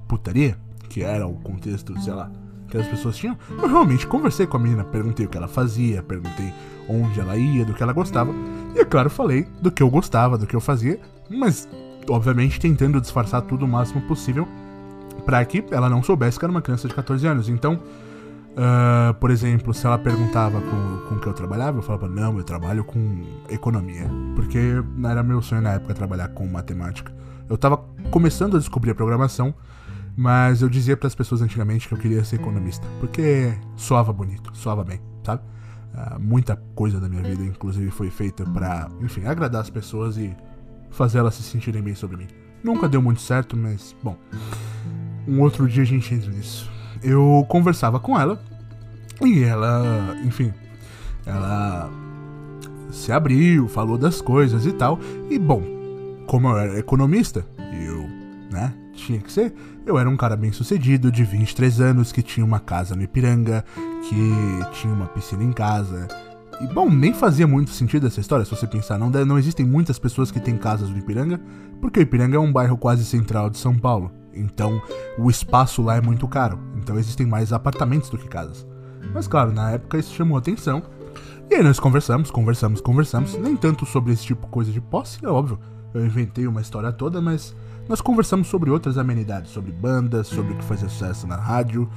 putaria, 0.06 0.58
que 0.90 1.02
era 1.02 1.26
o 1.26 1.36
contexto, 1.36 1.98
sei 2.02 2.12
lá, 2.12 2.30
que 2.68 2.76
as 2.76 2.86
pessoas 2.86 3.16
tinham, 3.16 3.36
eu 3.50 3.68
realmente 3.68 4.06
conversei 4.06 4.46
com 4.46 4.56
a 4.56 4.60
menina, 4.60 4.84
perguntei 4.84 5.26
o 5.26 5.28
que 5.28 5.36
ela 5.36 5.48
fazia, 5.48 6.02
perguntei 6.02 6.52
onde 6.88 7.20
ela 7.20 7.36
ia, 7.36 7.64
do 7.64 7.74
que 7.74 7.82
ela 7.82 7.92
gostava. 7.92 8.32
E 8.74 8.78
é 8.78 8.84
claro, 8.84 9.10
falei 9.10 9.46
do 9.60 9.70
que 9.70 9.82
eu 9.82 9.90
gostava, 9.90 10.36
do 10.36 10.46
que 10.46 10.54
eu 10.54 10.60
fazia, 10.60 11.00
mas 11.30 11.68
obviamente 12.08 12.60
tentando 12.60 13.00
disfarçar 13.00 13.42
tudo 13.42 13.64
o 13.64 13.68
máximo 13.68 14.00
possível 14.02 14.46
para 15.24 15.44
que 15.44 15.64
ela 15.70 15.90
não 15.90 16.02
soubesse 16.02 16.38
que 16.38 16.44
era 16.44 16.50
uma 16.50 16.62
criança 16.62 16.88
de 16.88 16.94
14 16.94 17.26
anos. 17.26 17.48
Então, 17.48 17.74
uh, 17.74 19.12
por 19.14 19.30
exemplo, 19.30 19.74
se 19.74 19.86
ela 19.86 19.98
perguntava 19.98 20.60
com, 20.60 21.14
o 21.14 21.20
que 21.20 21.26
eu 21.26 21.32
trabalhava, 21.34 21.78
eu 21.78 21.82
falava, 21.82 22.08
não, 22.08 22.38
eu 22.38 22.44
trabalho 22.44 22.84
com 22.84 23.22
economia, 23.48 24.08
porque 24.34 24.58
era 25.04 25.22
meu 25.22 25.42
sonho 25.42 25.62
na 25.62 25.72
época 25.72 25.94
trabalhar 25.94 26.28
com 26.28 26.46
matemática. 26.46 27.12
Eu 27.48 27.56
tava 27.56 27.82
começando 28.10 28.56
a 28.56 28.58
descobrir 28.58 28.90
a 28.90 28.94
programação, 28.94 29.54
mas 30.18 30.62
eu 30.62 30.68
dizia 30.68 30.96
para 30.96 31.06
as 31.06 31.14
pessoas 31.14 31.40
antigamente 31.42 31.86
que 31.86 31.94
eu 31.94 31.98
queria 31.98 32.24
ser 32.24 32.40
economista, 32.40 32.84
porque 32.98 33.56
soava 33.76 34.12
bonito, 34.12 34.50
soava 34.52 34.82
bem, 34.82 35.00
sabe? 35.24 35.42
Uh, 35.94 36.20
muita 36.20 36.56
coisa 36.74 36.98
da 36.98 37.08
minha 37.08 37.22
vida, 37.22 37.44
inclusive, 37.44 37.88
foi 37.92 38.10
feita 38.10 38.44
para, 38.44 38.88
enfim, 39.00 39.24
agradar 39.26 39.60
as 39.60 39.70
pessoas 39.70 40.16
e 40.16 40.36
fazer 40.90 41.18
elas 41.18 41.36
se 41.36 41.44
sentirem 41.44 41.80
bem 41.80 41.94
sobre 41.94 42.16
mim. 42.16 42.26
Nunca 42.64 42.88
deu 42.88 43.00
muito 43.00 43.20
certo, 43.20 43.56
mas, 43.56 43.94
bom, 44.02 44.16
um 45.24 45.40
outro 45.40 45.68
dia 45.68 45.84
a 45.84 45.86
gente 45.86 46.12
entra 46.12 46.32
nisso. 46.32 46.68
Eu 47.00 47.46
conversava 47.48 48.00
com 48.00 48.18
ela 48.18 48.42
e 49.20 49.44
ela, 49.44 50.16
enfim, 50.24 50.52
ela 51.24 51.88
se 52.90 53.12
abriu, 53.12 53.68
falou 53.68 53.96
das 53.96 54.20
coisas 54.20 54.66
e 54.66 54.72
tal. 54.72 54.98
E, 55.30 55.38
bom, 55.38 55.62
como 56.26 56.48
eu 56.48 56.58
era 56.58 56.76
economista, 56.76 57.46
tinha 59.08 59.20
que 59.20 59.32
ser, 59.32 59.54
eu 59.86 59.98
era 59.98 60.08
um 60.08 60.16
cara 60.16 60.36
bem 60.36 60.52
sucedido, 60.52 61.10
de 61.10 61.24
23 61.24 61.80
anos, 61.80 62.12
que 62.12 62.22
tinha 62.22 62.44
uma 62.44 62.60
casa 62.60 62.94
no 62.94 63.02
Ipiranga, 63.02 63.64
que 64.02 64.74
tinha 64.74 64.92
uma 64.92 65.06
piscina 65.06 65.42
em 65.42 65.52
casa. 65.52 66.06
E, 66.60 66.66
bom, 66.66 66.90
nem 66.90 67.14
fazia 67.14 67.46
muito 67.46 67.70
sentido 67.70 68.06
essa 68.06 68.20
história, 68.20 68.44
se 68.44 68.50
você 68.50 68.66
pensar. 68.66 68.98
Não, 68.98 69.08
não 69.10 69.38
existem 69.38 69.64
muitas 69.64 69.98
pessoas 69.98 70.30
que 70.30 70.40
têm 70.40 70.58
casas 70.58 70.90
no 70.90 70.98
Ipiranga, 70.98 71.40
porque 71.80 72.00
o 72.00 72.02
Ipiranga 72.02 72.36
é 72.36 72.40
um 72.40 72.52
bairro 72.52 72.76
quase 72.76 73.04
central 73.04 73.48
de 73.48 73.56
São 73.56 73.76
Paulo. 73.78 74.10
Então, 74.34 74.80
o 75.18 75.30
espaço 75.30 75.82
lá 75.82 75.96
é 75.96 76.00
muito 76.00 76.28
caro. 76.28 76.58
Então, 76.76 76.98
existem 76.98 77.26
mais 77.26 77.52
apartamentos 77.52 78.10
do 78.10 78.18
que 78.18 78.28
casas. 78.28 78.66
Mas, 79.14 79.26
claro, 79.26 79.52
na 79.52 79.70
época 79.70 79.98
isso 79.98 80.14
chamou 80.14 80.36
atenção. 80.36 80.82
E 81.50 81.54
aí 81.54 81.62
nós 81.62 81.80
conversamos, 81.80 82.30
conversamos, 82.30 82.80
conversamos. 82.82 83.38
Nem 83.38 83.56
tanto 83.56 83.86
sobre 83.86 84.12
esse 84.12 84.24
tipo 84.24 84.44
de 84.44 84.52
coisa 84.52 84.70
de 84.70 84.82
posse, 84.82 85.24
é 85.24 85.28
óbvio. 85.28 85.58
Eu 85.94 86.04
inventei 86.04 86.46
uma 86.46 86.60
história 86.60 86.92
toda, 86.92 87.20
mas 87.20 87.54
nós 87.88 88.00
conversamos 88.00 88.48
sobre 88.48 88.70
outras 88.70 88.98
amenidades, 88.98 89.50
sobre 89.50 89.72
bandas, 89.72 90.26
sobre 90.26 90.52
o 90.52 90.56
que 90.56 90.64
fazia 90.64 90.88
sucesso 90.88 91.26
na 91.26 91.36
rádio, 91.36 91.88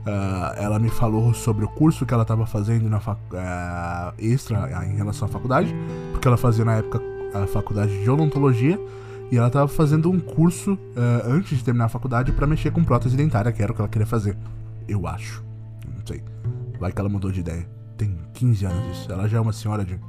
Uh, 0.00 0.56
ela 0.56 0.78
me 0.78 0.88
falou 0.88 1.34
sobre 1.34 1.62
o 1.62 1.68
curso 1.68 2.06
que 2.06 2.14
ela 2.14 2.22
estava 2.22 2.46
fazendo 2.46 2.88
na 2.88 2.96
uh, 2.96 4.14
extra 4.18 4.58
uh, 4.58 4.90
em 4.90 4.96
relação 4.96 5.28
à 5.28 5.30
faculdade, 5.30 5.74
porque 6.12 6.26
ela 6.26 6.38
fazia 6.38 6.64
na 6.64 6.76
época 6.76 7.02
a 7.34 7.46
faculdade 7.46 8.02
de 8.02 8.08
odontologia 8.08 8.80
e 9.30 9.36
ela 9.36 9.48
estava 9.48 9.68
fazendo 9.68 10.10
um 10.10 10.18
curso 10.18 10.76
antes 11.24 11.58
de 11.58 11.62
terminar 11.62 11.84
a 11.84 11.88
faculdade 11.88 12.32
para 12.32 12.48
mexer 12.48 12.72
com 12.72 12.82
prótese 12.82 13.16
dentária, 13.16 13.52
que 13.52 13.62
era 13.62 13.70
o 13.70 13.74
que 13.74 13.80
ela 13.80 13.88
queria 13.88 14.06
fazer. 14.06 14.36
Eu 14.88 15.06
acho. 15.06 15.44
Não 15.86 16.04
sei. 16.04 16.20
Vai 16.80 16.90
que 16.90 16.98
ela 16.98 17.08
mudou 17.08 17.30
de 17.30 17.38
ideia. 17.38 17.64
Tem 17.96 18.18
15 18.34 18.64
anos 18.66 18.98
isso. 18.98 19.12
Ela 19.12 19.28
já 19.28 19.38
é 19.38 19.40
uma 19.40 19.52
senhora 19.52 19.84
de. 19.84 20.00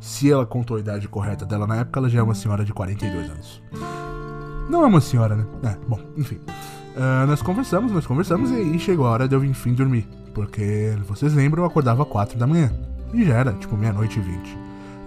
Se 0.00 0.30
ela 0.30 0.46
contou 0.46 0.76
a 0.76 0.80
idade 0.80 1.08
correta 1.08 1.44
dela 1.44 1.66
na 1.66 1.76
época, 1.76 1.98
ela 2.00 2.08
já 2.08 2.20
é 2.20 2.22
uma 2.22 2.34
senhora 2.34 2.64
de 2.64 2.72
42 2.72 3.30
anos. 3.30 3.62
Não 4.68 4.82
é 4.82 4.86
uma 4.86 5.00
senhora, 5.00 5.34
né? 5.34 5.46
É, 5.64 5.76
bom, 5.88 5.98
enfim. 6.16 6.36
Uh, 6.36 7.26
nós 7.26 7.42
conversamos, 7.42 7.90
nós 7.90 8.06
conversamos 8.06 8.50
e 8.50 8.54
aí 8.54 8.78
chegou 8.78 9.06
a 9.06 9.10
hora 9.10 9.28
de 9.28 9.34
eu 9.34 9.44
enfim 9.44 9.74
dormir. 9.74 10.06
Porque, 10.34 10.96
vocês 11.06 11.34
lembram, 11.34 11.62
eu 11.62 11.66
acordava 11.66 12.04
4 12.04 12.38
da 12.38 12.46
manhã. 12.46 12.70
E 13.12 13.24
já 13.24 13.34
era, 13.34 13.52
tipo, 13.54 13.76
meia-noite 13.76 14.18
e 14.18 14.22
20. 14.22 14.58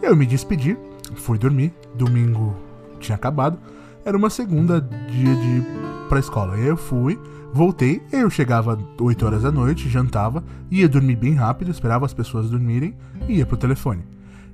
Eu 0.01 0.15
me 0.15 0.25
despedi, 0.25 0.77
fui 1.15 1.37
dormir. 1.37 1.73
Domingo 1.95 2.55
tinha 2.99 3.15
acabado. 3.15 3.57
Era 4.03 4.17
uma 4.17 4.29
segunda 4.29 4.81
dia 4.81 5.35
de 5.35 5.47
ir 5.47 5.65
pra 6.09 6.19
escola. 6.19 6.57
E 6.57 6.65
eu 6.65 6.75
fui, 6.75 7.19
voltei, 7.53 8.01
eu 8.11 8.29
chegava 8.29 8.77
8 8.99 9.25
horas 9.25 9.43
da 9.43 9.51
noite, 9.51 9.87
jantava, 9.87 10.43
ia 10.69 10.89
dormir 10.89 11.15
bem 11.15 11.33
rápido, 11.33 11.69
esperava 11.69 12.05
as 12.05 12.13
pessoas 12.13 12.49
dormirem 12.49 12.95
e 13.27 13.37
ia 13.37 13.45
pro 13.45 13.57
telefone. 13.57 14.03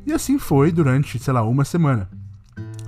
E 0.07 0.13
assim 0.13 0.39
foi 0.39 0.71
durante, 0.71 1.19
sei 1.19 1.33
lá, 1.33 1.43
uma 1.43 1.65
semana. 1.65 2.09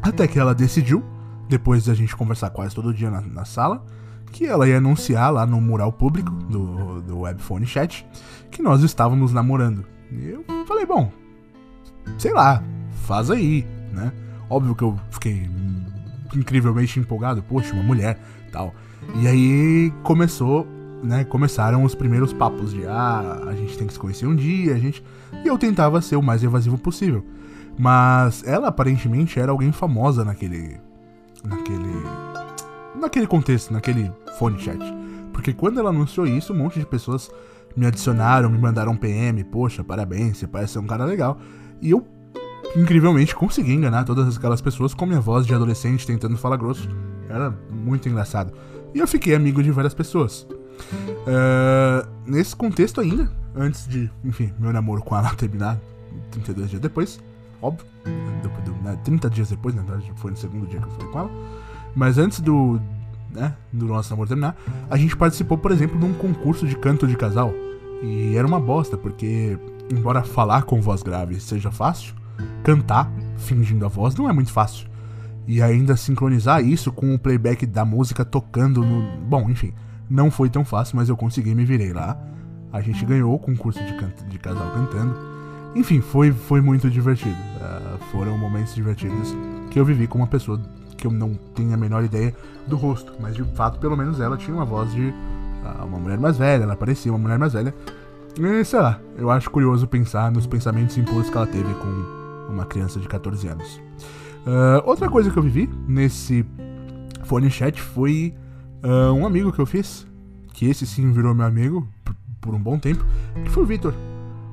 Até 0.01 0.25
que 0.25 0.39
ela 0.39 0.55
decidiu, 0.55 1.03
depois 1.49 1.85
da 1.85 1.93
gente 1.93 2.15
conversar 2.15 2.49
quase 2.49 2.73
todo 2.73 2.93
dia 2.93 3.11
na, 3.11 3.19
na 3.19 3.43
sala, 3.43 3.85
que 4.31 4.45
ela 4.45 4.65
ia 4.69 4.77
anunciar 4.77 5.29
lá 5.33 5.45
no 5.45 5.59
mural 5.59 5.91
público 5.91 6.31
do, 6.31 7.01
do 7.01 7.19
Webphone 7.19 7.65
Chat 7.65 8.07
que 8.49 8.61
nós 8.61 8.83
estávamos 8.83 9.33
namorando. 9.33 9.83
E 10.09 10.29
eu 10.29 10.45
falei, 10.65 10.85
bom, 10.85 11.11
sei 12.17 12.31
lá, 12.31 12.63
faz 13.03 13.29
aí, 13.29 13.67
né? 13.91 14.13
Óbvio 14.49 14.73
que 14.73 14.83
eu 14.83 14.97
fiquei 15.11 15.49
incrivelmente 16.33 17.01
empolgado, 17.01 17.43
poxa, 17.43 17.73
uma 17.73 17.83
mulher 17.83 18.17
tal. 18.49 18.73
E 19.15 19.27
aí 19.27 19.93
começou, 20.03 20.65
né? 21.03 21.23
Começaram 21.23 21.83
os 21.83 21.95
primeiros 21.95 22.33
papos 22.33 22.73
de 22.73 22.85
ah, 22.85 23.43
a 23.47 23.55
gente 23.55 23.77
tem 23.77 23.87
que 23.87 23.93
se 23.93 23.99
conhecer 23.99 24.25
um 24.25 24.35
dia, 24.35 24.75
a 24.75 24.77
gente. 24.77 25.03
E 25.43 25.47
eu 25.47 25.57
tentava 25.57 26.01
ser 26.01 26.15
o 26.15 26.23
mais 26.23 26.43
evasivo 26.43 26.77
possível. 26.77 27.25
Mas 27.77 28.43
ela 28.45 28.67
aparentemente 28.67 29.39
era 29.39 29.51
alguém 29.51 29.71
famosa 29.71 30.25
naquele. 30.25 30.79
naquele 31.43 32.29
naquele 32.99 33.27
contexto, 33.27 33.71
naquele 33.71 34.11
phone 34.37 34.59
chat. 34.59 34.79
Porque 35.33 35.53
quando 35.53 35.79
ela 35.79 35.89
anunciou 35.89 36.27
isso, 36.27 36.53
um 36.53 36.57
monte 36.57 36.79
de 36.79 36.85
pessoas 36.85 37.31
me 37.75 37.85
adicionaram, 37.85 38.49
me 38.49 38.57
mandaram 38.57 38.95
PM, 38.95 39.43
poxa, 39.45 39.83
parabéns, 39.83 40.37
você 40.37 40.47
parece 40.47 40.73
ser 40.73 40.79
um 40.79 40.87
cara 40.87 41.05
legal. 41.05 41.39
E 41.81 41.91
eu, 41.91 42.05
incrivelmente, 42.75 43.35
consegui 43.35 43.73
enganar 43.73 44.03
todas 44.03 44.35
aquelas 44.35 44.61
pessoas 44.61 44.93
com 44.93 45.05
minha 45.05 45.21
voz 45.21 45.45
de 45.45 45.53
adolescente 45.53 46.05
tentando 46.05 46.37
falar 46.37 46.57
grosso. 46.57 46.89
Era 47.29 47.55
muito 47.71 48.09
engraçado. 48.09 48.53
E 48.93 48.99
eu 48.99 49.07
fiquei 49.07 49.35
amigo 49.35 49.63
de 49.63 49.71
várias 49.71 49.93
pessoas. 49.93 50.47
Uh, 50.79 52.07
nesse 52.25 52.55
contexto 52.55 53.01
ainda, 53.01 53.31
antes 53.55 53.87
de, 53.87 54.09
enfim, 54.23 54.53
meu 54.59 54.71
namoro 54.71 55.01
com 55.01 55.15
ela 55.15 55.33
terminar, 55.35 55.79
32 56.31 56.69
dias 56.69 56.81
depois, 56.81 57.19
óbvio, 57.61 57.85
30 59.03 59.27
né, 59.27 59.33
dias 59.33 59.49
depois, 59.49 59.75
na 59.75 59.81
verdade, 59.81 60.11
foi 60.15 60.31
no 60.31 60.37
segundo 60.37 60.67
dia 60.67 60.79
que 60.79 60.87
eu 60.87 60.91
falei 60.91 61.07
com 61.11 61.19
ela. 61.19 61.31
Mas 61.95 62.17
antes 62.17 62.39
do, 62.39 62.79
né, 63.31 63.55
do 63.71 63.85
nosso 63.85 64.09
namoro 64.09 64.27
terminar, 64.27 64.55
a 64.89 64.97
gente 64.97 65.15
participou, 65.15 65.57
por 65.57 65.71
exemplo, 65.71 65.99
de 65.99 66.05
um 66.05 66.13
concurso 66.13 66.67
de 66.67 66.75
canto 66.75 67.07
de 67.07 67.15
casal. 67.15 67.53
E 68.01 68.35
era 68.35 68.47
uma 68.47 68.59
bosta, 68.59 68.97
porque, 68.97 69.57
embora 69.91 70.23
falar 70.23 70.63
com 70.63 70.81
voz 70.81 71.03
grave 71.03 71.39
seja 71.39 71.71
fácil, 71.71 72.15
cantar 72.63 73.11
fingindo 73.37 73.85
a 73.85 73.89
voz 73.89 74.15
não 74.15 74.29
é 74.29 74.33
muito 74.33 74.51
fácil. 74.51 74.87
E 75.47 75.61
ainda 75.61 75.97
sincronizar 75.97 76.63
isso 76.63 76.91
com 76.91 77.13
o 77.13 77.19
playback 77.19 77.65
da 77.65 77.83
música 77.83 78.23
tocando 78.23 78.85
no. 78.85 79.01
Bom, 79.25 79.49
enfim, 79.49 79.73
não 80.09 80.31
foi 80.31 80.49
tão 80.49 80.65
fácil, 80.65 80.95
mas 80.95 81.09
eu 81.09 81.15
consegui, 81.15 81.53
me 81.53 81.65
virei 81.65 81.93
lá. 81.93 82.17
A 82.71 82.81
gente 82.81 83.05
ganhou 83.05 83.33
o 83.33 83.39
concurso 83.39 83.83
de, 83.83 83.93
canto, 83.93 84.23
de 84.25 84.37
casal 84.39 84.71
cantando. 84.71 85.15
Enfim, 85.75 86.01
foi, 86.01 86.31
foi 86.31 86.61
muito 86.61 86.89
divertido. 86.89 87.35
Uh, 87.35 87.97
foram 88.11 88.37
momentos 88.37 88.73
divertidos 88.73 89.35
que 89.69 89.79
eu 89.79 89.85
vivi 89.85 90.07
com 90.07 90.17
uma 90.17 90.27
pessoa 90.27 90.59
que 90.97 91.07
eu 91.07 91.11
não 91.11 91.33
tenho 91.55 91.73
a 91.73 91.77
menor 91.77 92.03
ideia 92.03 92.35
do 92.67 92.75
rosto, 92.75 93.13
mas 93.19 93.35
de 93.35 93.43
fato, 93.55 93.79
pelo 93.79 93.95
menos 93.95 94.19
ela 94.19 94.35
tinha 94.35 94.55
uma 94.55 94.65
voz 94.65 94.91
de 94.91 95.07
uh, 95.07 95.85
uma 95.85 95.99
mulher 95.99 96.17
mais 96.19 96.37
velha, 96.37 96.63
ela 96.63 96.75
parecia 96.75 97.11
uma 97.11 97.19
mulher 97.19 97.37
mais 97.37 97.53
velha. 97.53 97.73
E, 98.39 98.63
sei 98.63 98.79
lá, 98.79 98.99
eu 99.17 99.29
acho 99.29 99.49
curioso 99.49 99.87
pensar 99.87 100.31
nos 100.31 100.47
pensamentos 100.47 100.97
impulsos 100.97 101.29
que 101.29 101.37
ela 101.37 101.47
teve 101.47 101.73
com 101.75 102.49
uma 102.49 102.65
criança 102.65 102.99
de 102.99 103.07
14 103.07 103.47
anos. 103.47 103.81
Uh, 104.45 104.81
outra 104.85 105.09
coisa 105.09 105.29
que 105.29 105.37
eu 105.37 105.43
vivi 105.43 105.69
nesse 105.87 106.45
fone 107.23 107.49
chat 107.49 107.79
foi 107.81 108.33
uh, 108.83 109.13
um 109.13 109.25
amigo 109.25 109.51
que 109.51 109.59
eu 109.59 109.65
fiz, 109.65 110.07
que 110.53 110.65
esse 110.65 110.85
sim 110.85 111.11
virou 111.11 111.33
meu 111.33 111.45
amigo 111.45 111.87
por 112.41 112.53
um 112.53 112.59
bom 112.59 112.77
tempo, 112.77 113.05
que 113.43 113.49
foi 113.49 113.63
o 113.63 113.65
Vitor. 113.65 113.93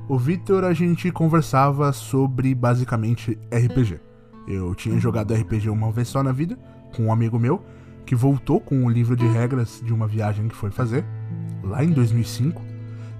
O 0.07 0.17
Vitor 0.17 0.63
a 0.63 0.73
gente 0.73 1.11
conversava 1.11 1.91
sobre 1.91 2.53
basicamente 2.55 3.37
RPG. 3.51 3.99
Eu 4.47 4.73
tinha 4.73 4.97
jogado 4.99 5.33
RPG 5.33 5.69
uma 5.69 5.91
vez 5.91 6.07
só 6.07 6.23
na 6.23 6.31
vida, 6.31 6.57
com 6.95 7.07
um 7.07 7.11
amigo 7.11 7.37
meu, 7.37 7.61
que 8.05 8.15
voltou 8.15 8.61
com 8.61 8.85
o 8.85 8.89
livro 8.89 9.15
de 9.15 9.27
regras 9.27 9.81
de 9.83 9.93
uma 9.93 10.07
viagem 10.07 10.47
que 10.47 10.55
foi 10.55 10.71
fazer, 10.71 11.03
lá 11.61 11.83
em 11.83 11.89
2005. 11.91 12.61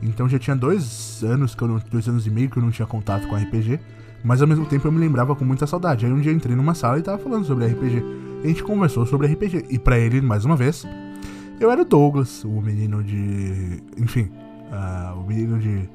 Então 0.02 0.30
já 0.30 0.40
tinha 0.40 0.56
dois 0.56 1.22
anos, 1.24 1.54
que 1.54 1.62
eu 1.62 1.68
não, 1.68 1.82
dois 1.92 2.08
anos 2.08 2.26
e 2.26 2.30
meio 2.30 2.50
que 2.50 2.58
eu 2.58 2.64
não 2.64 2.72
tinha 2.72 2.86
contato 2.86 3.28
com 3.28 3.36
RPG, 3.36 3.80
mas 4.24 4.42
ao 4.42 4.48
mesmo 4.48 4.66
tempo 4.66 4.88
eu 4.88 4.92
me 4.92 5.00
lembrava 5.00 5.36
com 5.36 5.44
muita 5.44 5.68
saudade. 5.68 6.06
Aí 6.06 6.12
um 6.12 6.22
dia 6.22 6.32
eu 6.32 6.36
entrei 6.36 6.56
numa 6.56 6.74
sala 6.74 7.00
e 7.00 7.02
tava 7.02 7.18
falando 7.18 7.46
sobre 7.46 7.66
RPG. 7.66 8.27
A 8.44 8.48
gente 8.48 8.64
conversou 8.64 9.06
sobre 9.06 9.28
RPG. 9.28 9.66
E 9.70 9.80
para 9.80 9.98
ele, 9.98 10.22
mais 10.22 10.46
uma 10.46 10.56
vez, 10.56 10.86
eu 11.60 11.72
era 11.72 11.82
o 11.82 11.86
Douglas, 11.86 12.44
o 12.44 12.62
menino 12.62 13.04
de. 13.04 13.82
Enfim, 13.98 14.32
uh, 14.72 15.20
o 15.20 15.28
menino 15.28 15.60
de 15.60 15.90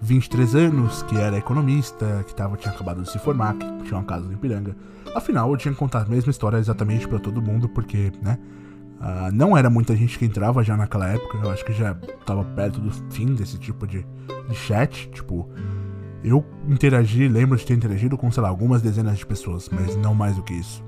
23 0.00 0.54
anos, 0.54 1.02
que 1.02 1.16
era 1.16 1.36
economista, 1.36 2.24
que 2.26 2.34
tava, 2.34 2.56
tinha 2.56 2.72
acabado 2.72 3.02
de 3.02 3.10
se 3.10 3.18
formar, 3.18 3.54
que 3.54 3.84
tinha 3.84 3.98
uma 3.98 4.04
casa 4.04 4.26
no 4.26 4.32
Ipiranga. 4.32 4.76
Afinal, 5.14 5.50
eu 5.50 5.56
tinha 5.56 5.72
que 5.72 5.78
contar 5.78 6.02
a 6.02 6.06
mesma 6.06 6.30
história 6.30 6.58
exatamente 6.58 7.08
para 7.08 7.18
todo 7.18 7.42
mundo, 7.42 7.68
porque, 7.68 8.12
né? 8.22 8.38
Uh, 9.00 9.30
não 9.32 9.56
era 9.56 9.68
muita 9.68 9.94
gente 9.94 10.18
que 10.18 10.24
entrava 10.24 10.64
já 10.64 10.74
naquela 10.76 11.06
época, 11.08 11.36
eu 11.36 11.50
acho 11.50 11.62
que 11.64 11.72
já 11.72 11.94
tava 12.24 12.44
perto 12.44 12.80
do 12.80 12.90
fim 13.12 13.34
desse 13.34 13.58
tipo 13.58 13.86
de, 13.86 14.06
de 14.48 14.54
chat. 14.54 15.10
Tipo, 15.10 15.48
eu 16.24 16.44
interagi, 16.68 17.28
lembro 17.28 17.58
de 17.58 17.66
ter 17.66 17.74
interagido 17.74 18.16
com, 18.16 18.30
sei 18.30 18.42
lá, 18.42 18.48
algumas 18.48 18.80
dezenas 18.80 19.18
de 19.18 19.26
pessoas, 19.26 19.68
mas 19.70 19.96
não 19.96 20.14
mais 20.14 20.36
do 20.36 20.42
que 20.42 20.54
isso. 20.54 20.82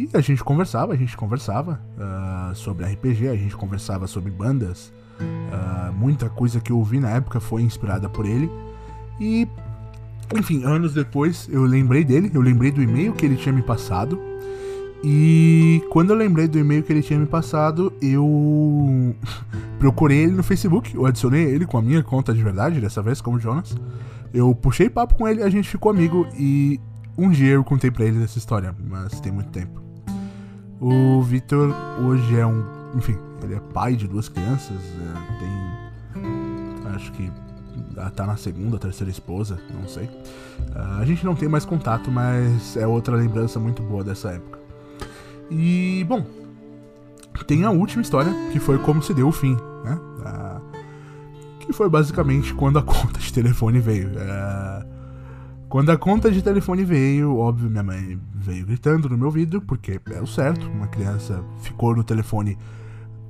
E 0.00 0.08
a 0.14 0.20
gente 0.20 0.42
conversava, 0.42 0.92
a 0.92 0.96
gente 0.96 1.16
conversava 1.16 1.80
uh, 1.96 2.54
sobre 2.54 2.84
RPG, 2.84 3.28
a 3.28 3.36
gente 3.36 3.56
conversava 3.56 4.06
sobre 4.06 4.30
bandas, 4.30 4.92
Uh, 5.20 5.92
muita 5.92 6.28
coisa 6.28 6.60
que 6.60 6.72
eu 6.72 6.78
ouvi 6.78 7.00
na 7.00 7.10
época 7.10 7.40
foi 7.40 7.62
inspirada 7.62 8.08
por 8.08 8.26
ele. 8.26 8.50
E, 9.20 9.46
enfim, 10.34 10.64
anos 10.64 10.94
depois 10.94 11.48
eu 11.50 11.62
lembrei 11.64 12.04
dele, 12.04 12.30
eu 12.32 12.40
lembrei 12.40 12.70
do 12.70 12.82
e-mail 12.82 13.12
que 13.12 13.26
ele 13.26 13.36
tinha 13.36 13.52
me 13.52 13.62
passado. 13.62 14.18
E 15.02 15.82
quando 15.90 16.10
eu 16.10 16.16
lembrei 16.16 16.46
do 16.46 16.58
e-mail 16.58 16.82
que 16.82 16.92
ele 16.92 17.02
tinha 17.02 17.18
me 17.18 17.26
passado, 17.26 17.92
eu 18.00 19.14
procurei 19.78 20.18
ele 20.18 20.32
no 20.32 20.42
Facebook, 20.42 20.94
eu 20.94 21.06
adicionei 21.06 21.44
ele 21.44 21.66
com 21.66 21.78
a 21.78 21.82
minha 21.82 22.02
conta 22.02 22.32
de 22.32 22.42
verdade, 22.42 22.80
dessa 22.80 23.02
vez 23.02 23.20
como 23.20 23.38
Jonas. 23.38 23.74
Eu 24.32 24.54
puxei 24.54 24.88
papo 24.88 25.16
com 25.16 25.26
ele, 25.26 25.42
a 25.42 25.50
gente 25.50 25.68
ficou 25.68 25.90
amigo 25.90 26.26
e 26.38 26.80
um 27.18 27.28
dia 27.30 27.54
eu 27.54 27.64
contei 27.64 27.90
para 27.90 28.04
ele 28.04 28.20
dessa 28.20 28.38
história, 28.38 28.74
mas 28.88 29.20
tem 29.20 29.32
muito 29.32 29.50
tempo. 29.50 29.89
O 30.80 31.20
Victor 31.20 31.74
hoje 32.02 32.38
é 32.38 32.46
um, 32.46 32.64
enfim, 32.94 33.18
ele 33.42 33.54
é 33.54 33.60
pai 33.60 33.94
de 33.94 34.08
duas 34.08 34.30
crianças, 34.30 34.78
é, 34.78 35.38
tem. 35.38 36.94
Acho 36.94 37.12
que 37.12 37.30
tá 38.16 38.26
na 38.26 38.36
segunda, 38.36 38.78
terceira 38.78 39.10
esposa, 39.10 39.60
não 39.74 39.86
sei. 39.86 40.04
Uh, 40.04 41.00
a 41.00 41.04
gente 41.04 41.24
não 41.24 41.34
tem 41.34 41.48
mais 41.48 41.64
contato, 41.64 42.10
mas 42.10 42.76
é 42.76 42.86
outra 42.86 43.14
lembrança 43.14 43.60
muito 43.60 43.82
boa 43.82 44.02
dessa 44.02 44.30
época. 44.30 44.58
E, 45.50 46.04
bom, 46.08 46.24
tem 47.46 47.64
a 47.64 47.70
última 47.70 48.02
história, 48.02 48.32
que 48.52 48.58
foi 48.58 48.78
como 48.78 49.02
se 49.02 49.12
deu 49.12 49.28
o 49.28 49.32
fim, 49.32 49.56
né? 49.84 49.98
Uh, 50.18 50.60
que 51.60 51.72
foi 51.72 51.88
basicamente 51.88 52.54
quando 52.54 52.78
a 52.78 52.82
conta 52.84 53.18
de 53.18 53.32
telefone 53.32 53.80
veio. 53.80 54.12
É... 54.18 54.86
Quando 55.68 55.90
a 55.90 55.96
conta 55.96 56.30
de 56.30 56.42
telefone 56.42 56.84
veio, 56.84 57.36
óbvio, 57.36 57.70
minha 57.70 57.82
mãe 57.82 58.18
veio 58.50 58.66
gritando 58.66 59.08
no 59.08 59.16
meu 59.16 59.26
ouvido, 59.26 59.60
porque 59.62 60.00
é 60.10 60.20
o 60.20 60.26
certo, 60.26 60.68
uma 60.68 60.88
criança 60.88 61.42
ficou 61.60 61.94
no 61.94 62.02
telefone 62.02 62.58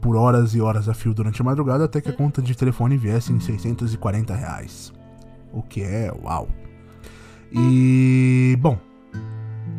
por 0.00 0.16
horas 0.16 0.54
e 0.54 0.60
horas 0.60 0.88
a 0.88 0.94
fio 0.94 1.12
durante 1.12 1.42
a 1.42 1.44
madrugada 1.44 1.84
até 1.84 2.00
que 2.00 2.08
a 2.08 2.12
conta 2.12 2.40
de 2.40 2.56
telefone 2.56 2.96
viesse 2.96 3.32
em 3.32 3.38
640 3.38 4.34
reais. 4.34 4.92
O 5.52 5.62
que 5.62 5.82
é 5.82 6.10
uau. 6.22 6.48
E, 7.52 8.56
bom, 8.60 8.78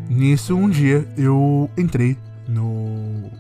nisso 0.10 0.55
um 0.55 0.69
dia 0.69 1.07
eu 1.17 1.69
entrei 1.75 2.17
no. 2.48 3.31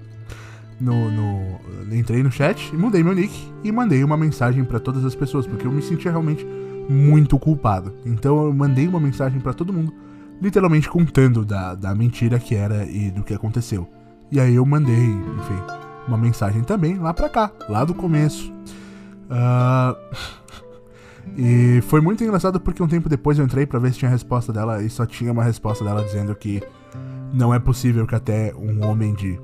no, 0.80 1.10
no. 1.10 1.94
Entrei 1.94 2.22
no 2.22 2.32
chat 2.32 2.72
e 2.72 2.76
mudei 2.76 3.04
meu 3.04 3.14
nick 3.14 3.32
e 3.62 3.70
mandei 3.70 4.02
uma 4.02 4.16
mensagem 4.16 4.64
para 4.64 4.80
todas 4.80 5.04
as 5.04 5.14
pessoas, 5.14 5.46
porque 5.46 5.66
eu 5.66 5.70
me 5.70 5.82
sentia 5.82 6.10
realmente 6.10 6.44
muito 6.88 7.38
culpado. 7.38 7.94
Então 8.04 8.44
eu 8.44 8.52
mandei 8.52 8.88
uma 8.88 8.98
mensagem 8.98 9.38
para 9.38 9.52
todo 9.52 9.72
mundo, 9.72 9.94
literalmente 10.40 10.88
contando 10.88 11.44
da, 11.44 11.74
da 11.74 11.94
mentira 11.94 12.38
que 12.38 12.54
era 12.54 12.84
e 12.84 13.10
do 13.10 13.22
que 13.22 13.34
aconteceu. 13.34 13.88
E 14.30 14.40
aí 14.40 14.54
eu 14.54 14.66
mandei, 14.66 14.94
enfim, 14.94 15.62
uma 16.06 16.16
mensagem 16.16 16.62
também 16.62 16.98
lá 16.98 17.14
pra 17.14 17.28
cá, 17.28 17.50
lá 17.68 17.84
do 17.84 17.94
começo. 17.94 18.52
Uh... 19.30 19.96
e 21.36 21.80
foi 21.82 22.00
muito 22.00 22.22
engraçado 22.22 22.60
porque 22.60 22.82
um 22.82 22.88
tempo 22.88 23.08
depois 23.08 23.38
eu 23.38 23.44
entrei 23.44 23.66
para 23.66 23.78
ver 23.78 23.92
se 23.92 23.98
tinha 23.98 24.08
a 24.08 24.12
resposta 24.12 24.52
dela 24.52 24.82
e 24.82 24.90
só 24.90 25.06
tinha 25.06 25.32
uma 25.32 25.44
resposta 25.44 25.84
dela 25.84 26.02
dizendo 26.02 26.34
que 26.34 26.62
não 27.32 27.52
é 27.52 27.58
possível 27.58 28.06
que 28.06 28.14
até 28.14 28.54
um 28.54 28.84
homem 28.84 29.14
de 29.14 29.38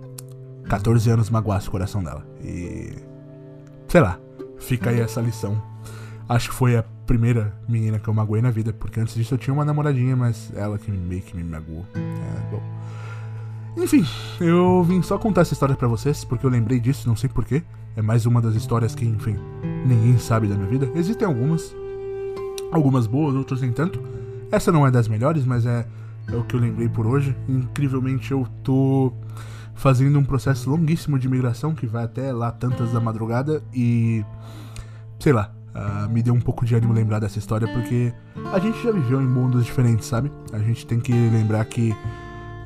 14 0.68 1.10
anos 1.10 1.30
magoasse 1.30 1.68
o 1.68 1.70
coração 1.70 2.02
dela. 2.02 2.26
E. 2.42 2.92
Sei 3.88 4.00
lá, 4.00 4.18
fica 4.58 4.90
aí 4.90 5.00
essa 5.00 5.20
lição. 5.20 5.60
Acho 6.32 6.48
que 6.48 6.54
foi 6.54 6.74
a 6.74 6.82
primeira 7.06 7.52
menina 7.68 7.98
que 7.98 8.08
eu 8.08 8.14
magoei 8.14 8.40
na 8.40 8.50
vida, 8.50 8.72
porque 8.72 8.98
antes 8.98 9.14
disso 9.14 9.34
eu 9.34 9.38
tinha 9.38 9.52
uma 9.52 9.66
namoradinha, 9.66 10.16
mas 10.16 10.50
ela 10.56 10.78
que 10.78 10.90
meio 10.90 11.20
que 11.20 11.36
me 11.36 11.44
magoou. 11.44 11.84
É, 11.94 12.50
bom. 12.50 12.62
Enfim, 13.76 14.02
eu 14.40 14.82
vim 14.82 15.02
só 15.02 15.18
contar 15.18 15.42
essa 15.42 15.52
história 15.52 15.76
para 15.76 15.86
vocês, 15.86 16.24
porque 16.24 16.46
eu 16.46 16.48
lembrei 16.48 16.80
disso, 16.80 17.06
não 17.06 17.14
sei 17.16 17.28
porquê. 17.28 17.62
É 17.94 18.00
mais 18.00 18.24
uma 18.24 18.40
das 18.40 18.54
histórias 18.54 18.94
que, 18.94 19.04
enfim, 19.04 19.36
ninguém 19.84 20.16
sabe 20.16 20.48
da 20.48 20.54
minha 20.54 20.68
vida. 20.70 20.90
Existem 20.94 21.28
algumas, 21.28 21.76
algumas 22.72 23.06
boas, 23.06 23.34
outras 23.34 23.60
nem 23.60 23.70
tanto. 23.70 24.02
Essa 24.50 24.72
não 24.72 24.86
é 24.86 24.90
das 24.90 25.08
melhores, 25.08 25.44
mas 25.44 25.66
é, 25.66 25.86
é 26.28 26.34
o 26.34 26.44
que 26.44 26.56
eu 26.56 26.60
lembrei 26.60 26.88
por 26.88 27.06
hoje. 27.06 27.36
Incrivelmente 27.46 28.32
eu 28.32 28.48
tô 28.64 29.12
fazendo 29.74 30.18
um 30.18 30.24
processo 30.24 30.70
longuíssimo 30.70 31.18
de 31.18 31.28
migração 31.28 31.74
que 31.74 31.86
vai 31.86 32.04
até 32.04 32.32
lá 32.32 32.50
tantas 32.50 32.90
da 32.90 33.00
madrugada 33.00 33.62
e 33.74 34.24
sei 35.18 35.34
lá, 35.34 35.52
uh, 35.74 36.08
me 36.10 36.22
deu 36.22 36.34
um 36.34 36.40
pouco 36.40 36.64
de 36.64 36.74
ânimo 36.74 36.92
lembrar 36.92 37.18
dessa 37.18 37.38
história 37.38 37.66
porque 37.72 38.12
a 38.52 38.58
gente 38.58 38.82
já 38.82 38.90
viveu 38.90 39.20
em 39.20 39.26
mundos 39.26 39.64
diferentes, 39.64 40.06
sabe? 40.06 40.30
A 40.52 40.58
gente 40.58 40.86
tem 40.86 41.00
que 41.00 41.12
lembrar 41.12 41.64
que 41.64 41.94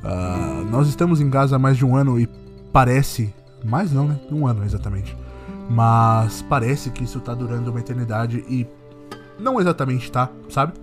Uh, 0.03 0.63
nós 0.69 0.87
estamos 0.87 1.19
em 1.19 1.29
casa 1.29 1.55
há 1.55 1.59
mais 1.59 1.77
de 1.77 1.85
um 1.85 1.95
ano 1.95 2.19
e 2.19 2.27
parece. 2.71 3.33
Mais 3.65 3.91
não, 3.91 4.07
né? 4.07 4.19
Um 4.31 4.47
ano 4.47 4.63
exatamente. 4.63 5.17
Mas 5.69 6.41
parece 6.43 6.89
que 6.91 7.03
isso 7.03 7.19
tá 7.19 7.33
durando 7.33 7.69
uma 7.71 7.79
eternidade 7.79 8.43
e 8.47 8.65
não 9.37 9.59
exatamente 9.59 10.11
tá, 10.11 10.29
sabe? 10.49 10.73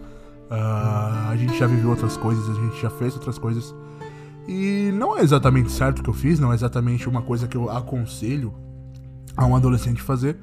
Uh, 0.51 1.31
a 1.31 1.37
gente 1.37 1.59
já 1.59 1.67
viveu 1.67 1.91
outras 1.91 2.17
coisas, 2.17 2.49
a 2.51 2.61
gente 2.61 2.81
já 2.83 2.91
fez 2.91 3.15
outras 3.15 3.39
coisas. 3.39 3.75
E 4.47 4.93
não 4.93 5.17
é 5.17 5.23
exatamente 5.23 5.73
certo 5.73 6.01
o 6.01 6.03
que 6.03 6.11
eu 6.11 6.15
fiz, 6.15 6.39
não 6.39 6.53
é 6.53 6.55
exatamente 6.55 7.09
uma 7.09 7.23
coisa 7.23 7.49
que 7.49 7.57
eu 7.57 7.71
aconselho 7.71 8.53
a 9.35 9.47
um 9.47 9.57
adolescente 9.57 10.03
fazer. 10.03 10.37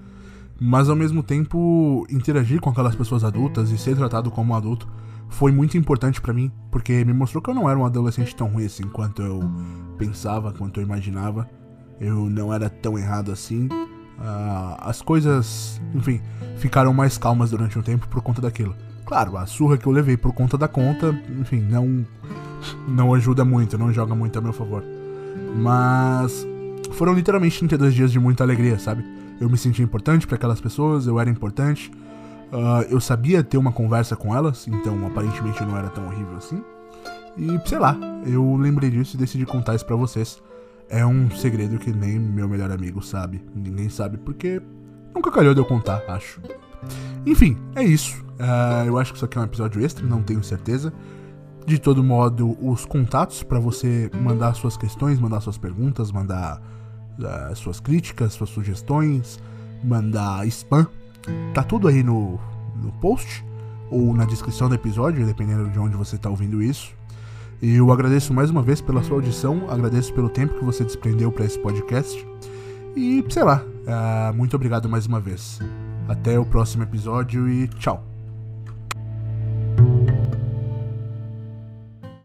Mas 0.64 0.90
ao 0.90 0.96
mesmo 0.96 1.24
tempo, 1.24 2.06
interagir 2.08 2.62
com 2.62 2.70
aquelas 2.70 2.96
pessoas 2.96 3.24
adultas 3.24 3.72
e 3.72 3.80
ser 3.80 3.96
tratado 3.96 4.30
como 4.30 4.54
adulto 4.54 4.88
foi 5.28 5.52
muito 5.52 5.76
importante 5.76 6.22
para 6.22 6.32
mim, 6.32 6.52
porque 6.70 7.04
me 7.04 7.14
mostrou 7.14 7.42
que 7.42 7.50
eu 7.50 7.56
não 7.56 7.68
era 7.68 7.80
um 7.80 7.84
adolescente 7.84 8.36
tão 8.36 8.48
ruim 8.48 8.66
assim 8.66 8.84
quanto 8.84 9.24
eu 9.24 9.40
pensava, 9.98 10.54
quanto 10.54 10.80
eu 10.80 10.84
imaginava. 10.84 11.50
Eu 12.00 12.30
não 12.30 12.54
era 12.54 12.70
tão 12.70 12.96
errado 12.96 13.32
assim. 13.32 13.66
Uh, 13.66 14.78
as 14.82 15.02
coisas, 15.02 15.82
enfim, 15.96 16.22
ficaram 16.58 16.94
mais 16.94 17.18
calmas 17.18 17.50
durante 17.50 17.80
um 17.80 17.82
tempo 17.82 18.08
por 18.08 18.22
conta 18.22 18.40
daquilo. 18.40 18.76
Claro, 19.04 19.38
a 19.38 19.48
surra 19.48 19.80
que 19.80 19.88
eu 19.88 19.92
levei 19.92 20.16
por 20.16 20.32
conta 20.32 20.60
da 20.60 20.68
conta, 20.68 21.20
enfim, 21.40 21.60
não 21.60 22.06
não 22.88 23.16
ajuda 23.16 23.44
muito, 23.44 23.80
não 23.80 23.92
joga 23.92 24.14
muito 24.14 24.38
a 24.38 24.42
meu 24.44 24.54
favor. 24.54 24.84
Mas 25.56 26.46
foram 26.92 27.14
literalmente 27.14 27.58
32 27.58 27.96
dias 27.96 28.12
de 28.12 28.20
muita 28.20 28.44
alegria, 28.44 28.78
sabe? 28.78 29.21
Eu 29.42 29.50
me 29.50 29.58
senti 29.58 29.82
importante 29.82 30.28
para 30.28 30.36
aquelas 30.36 30.62
pessoas, 30.62 31.08
eu 31.08 31.20
era 31.20 31.28
importante. 31.28 31.92
Uh, 32.54 32.86
eu 32.92 33.02
sabia 33.02 33.44
ter 33.44 33.58
uma 33.58 33.72
conversa 33.72 34.16
com 34.16 34.36
elas, 34.36 34.68
então 34.68 35.08
aparentemente 35.08 35.60
eu 35.60 35.68
não 35.68 35.76
era 35.76 35.90
tão 35.90 36.06
horrível 36.06 36.38
assim. 36.38 36.64
E 37.36 37.68
sei 37.68 37.80
lá, 37.80 37.98
eu 38.24 38.56
lembrei 38.56 38.92
disso 38.92 39.16
e 39.16 39.20
decidi 39.20 39.44
contar 39.44 39.74
isso 39.74 39.86
pra 39.86 39.96
vocês. 39.96 40.40
É 40.88 41.04
um 41.04 41.32
segredo 41.32 41.80
que 41.80 41.92
nem 41.92 42.20
meu 42.20 42.48
melhor 42.48 42.70
amigo 42.70 43.02
sabe. 43.02 43.44
Ninguém 43.56 43.90
sabe 43.90 44.18
porque 44.20 44.62
nunca 45.16 45.32
calhou 45.32 45.56
de 45.56 45.60
eu 45.60 45.66
contar, 45.66 46.04
acho. 46.08 46.40
Enfim, 47.26 47.58
é 47.76 47.84
isso. 47.84 48.24
Uh, 48.40 48.86
eu 48.86 49.00
acho 49.00 49.12
que 49.12 49.18
isso 49.18 49.26
aqui 49.26 49.40
é 49.40 49.42
um 49.42 49.46
episódio 49.46 49.84
extra, 49.84 50.06
não 50.06 50.22
tenho 50.22 50.44
certeza. 50.44 50.94
De 51.66 51.80
todo 51.80 52.04
modo, 52.04 52.56
os 52.62 52.86
contatos 52.86 53.42
para 53.42 53.60
você 53.60 54.12
mandar 54.22 54.54
suas 54.54 54.78
questões, 54.78 55.20
mandar 55.20 55.42
suas 55.42 55.58
perguntas, 55.58 56.12
mandar 56.12 56.62
uh, 57.20 57.56
suas 57.56 57.80
críticas, 57.80 58.34
suas 58.34 58.50
sugestões, 58.50 59.40
mandar 59.84 60.46
spam 60.48 60.88
Tá 61.54 61.64
tudo 61.64 61.88
aí 61.88 62.04
no, 62.04 62.40
no 62.76 62.92
post 62.94 63.46
ou 63.90 64.14
na 64.14 64.26
descrição 64.26 64.70
do 64.70 64.76
episódio, 64.76 65.26
dependendo 65.26 65.70
de 65.70 65.78
onde 65.78 65.96
você 65.96 66.16
está 66.16 66.30
ouvindo 66.30 66.62
isso. 66.62 66.94
E 67.62 67.76
eu 67.76 67.92
agradeço 67.92 68.34
mais 68.34 68.50
uma 68.50 68.62
vez 68.62 68.82
pela 68.82 69.04
sua 69.04 69.18
audição, 69.18 69.70
agradeço 69.70 70.14
pelo 70.14 70.30
tempo 70.30 70.58
que 70.58 70.66
você 70.66 70.84
desprendeu 70.84 71.32
para 71.32 71.46
esse 71.46 71.60
podcast. 71.60 72.26
E 72.96 73.24
sei 73.30 73.44
lá, 73.44 73.64
uh, 73.64 74.34
muito 74.34 74.56
obrigado 74.56 74.90
mais 74.90 75.06
uma 75.06 75.20
vez. 75.20 75.60
Até 76.08 76.40
o 76.40 76.46
próximo 76.46 76.84
episódio 76.84 77.48
e 77.48 77.68
tchau. 77.68 78.11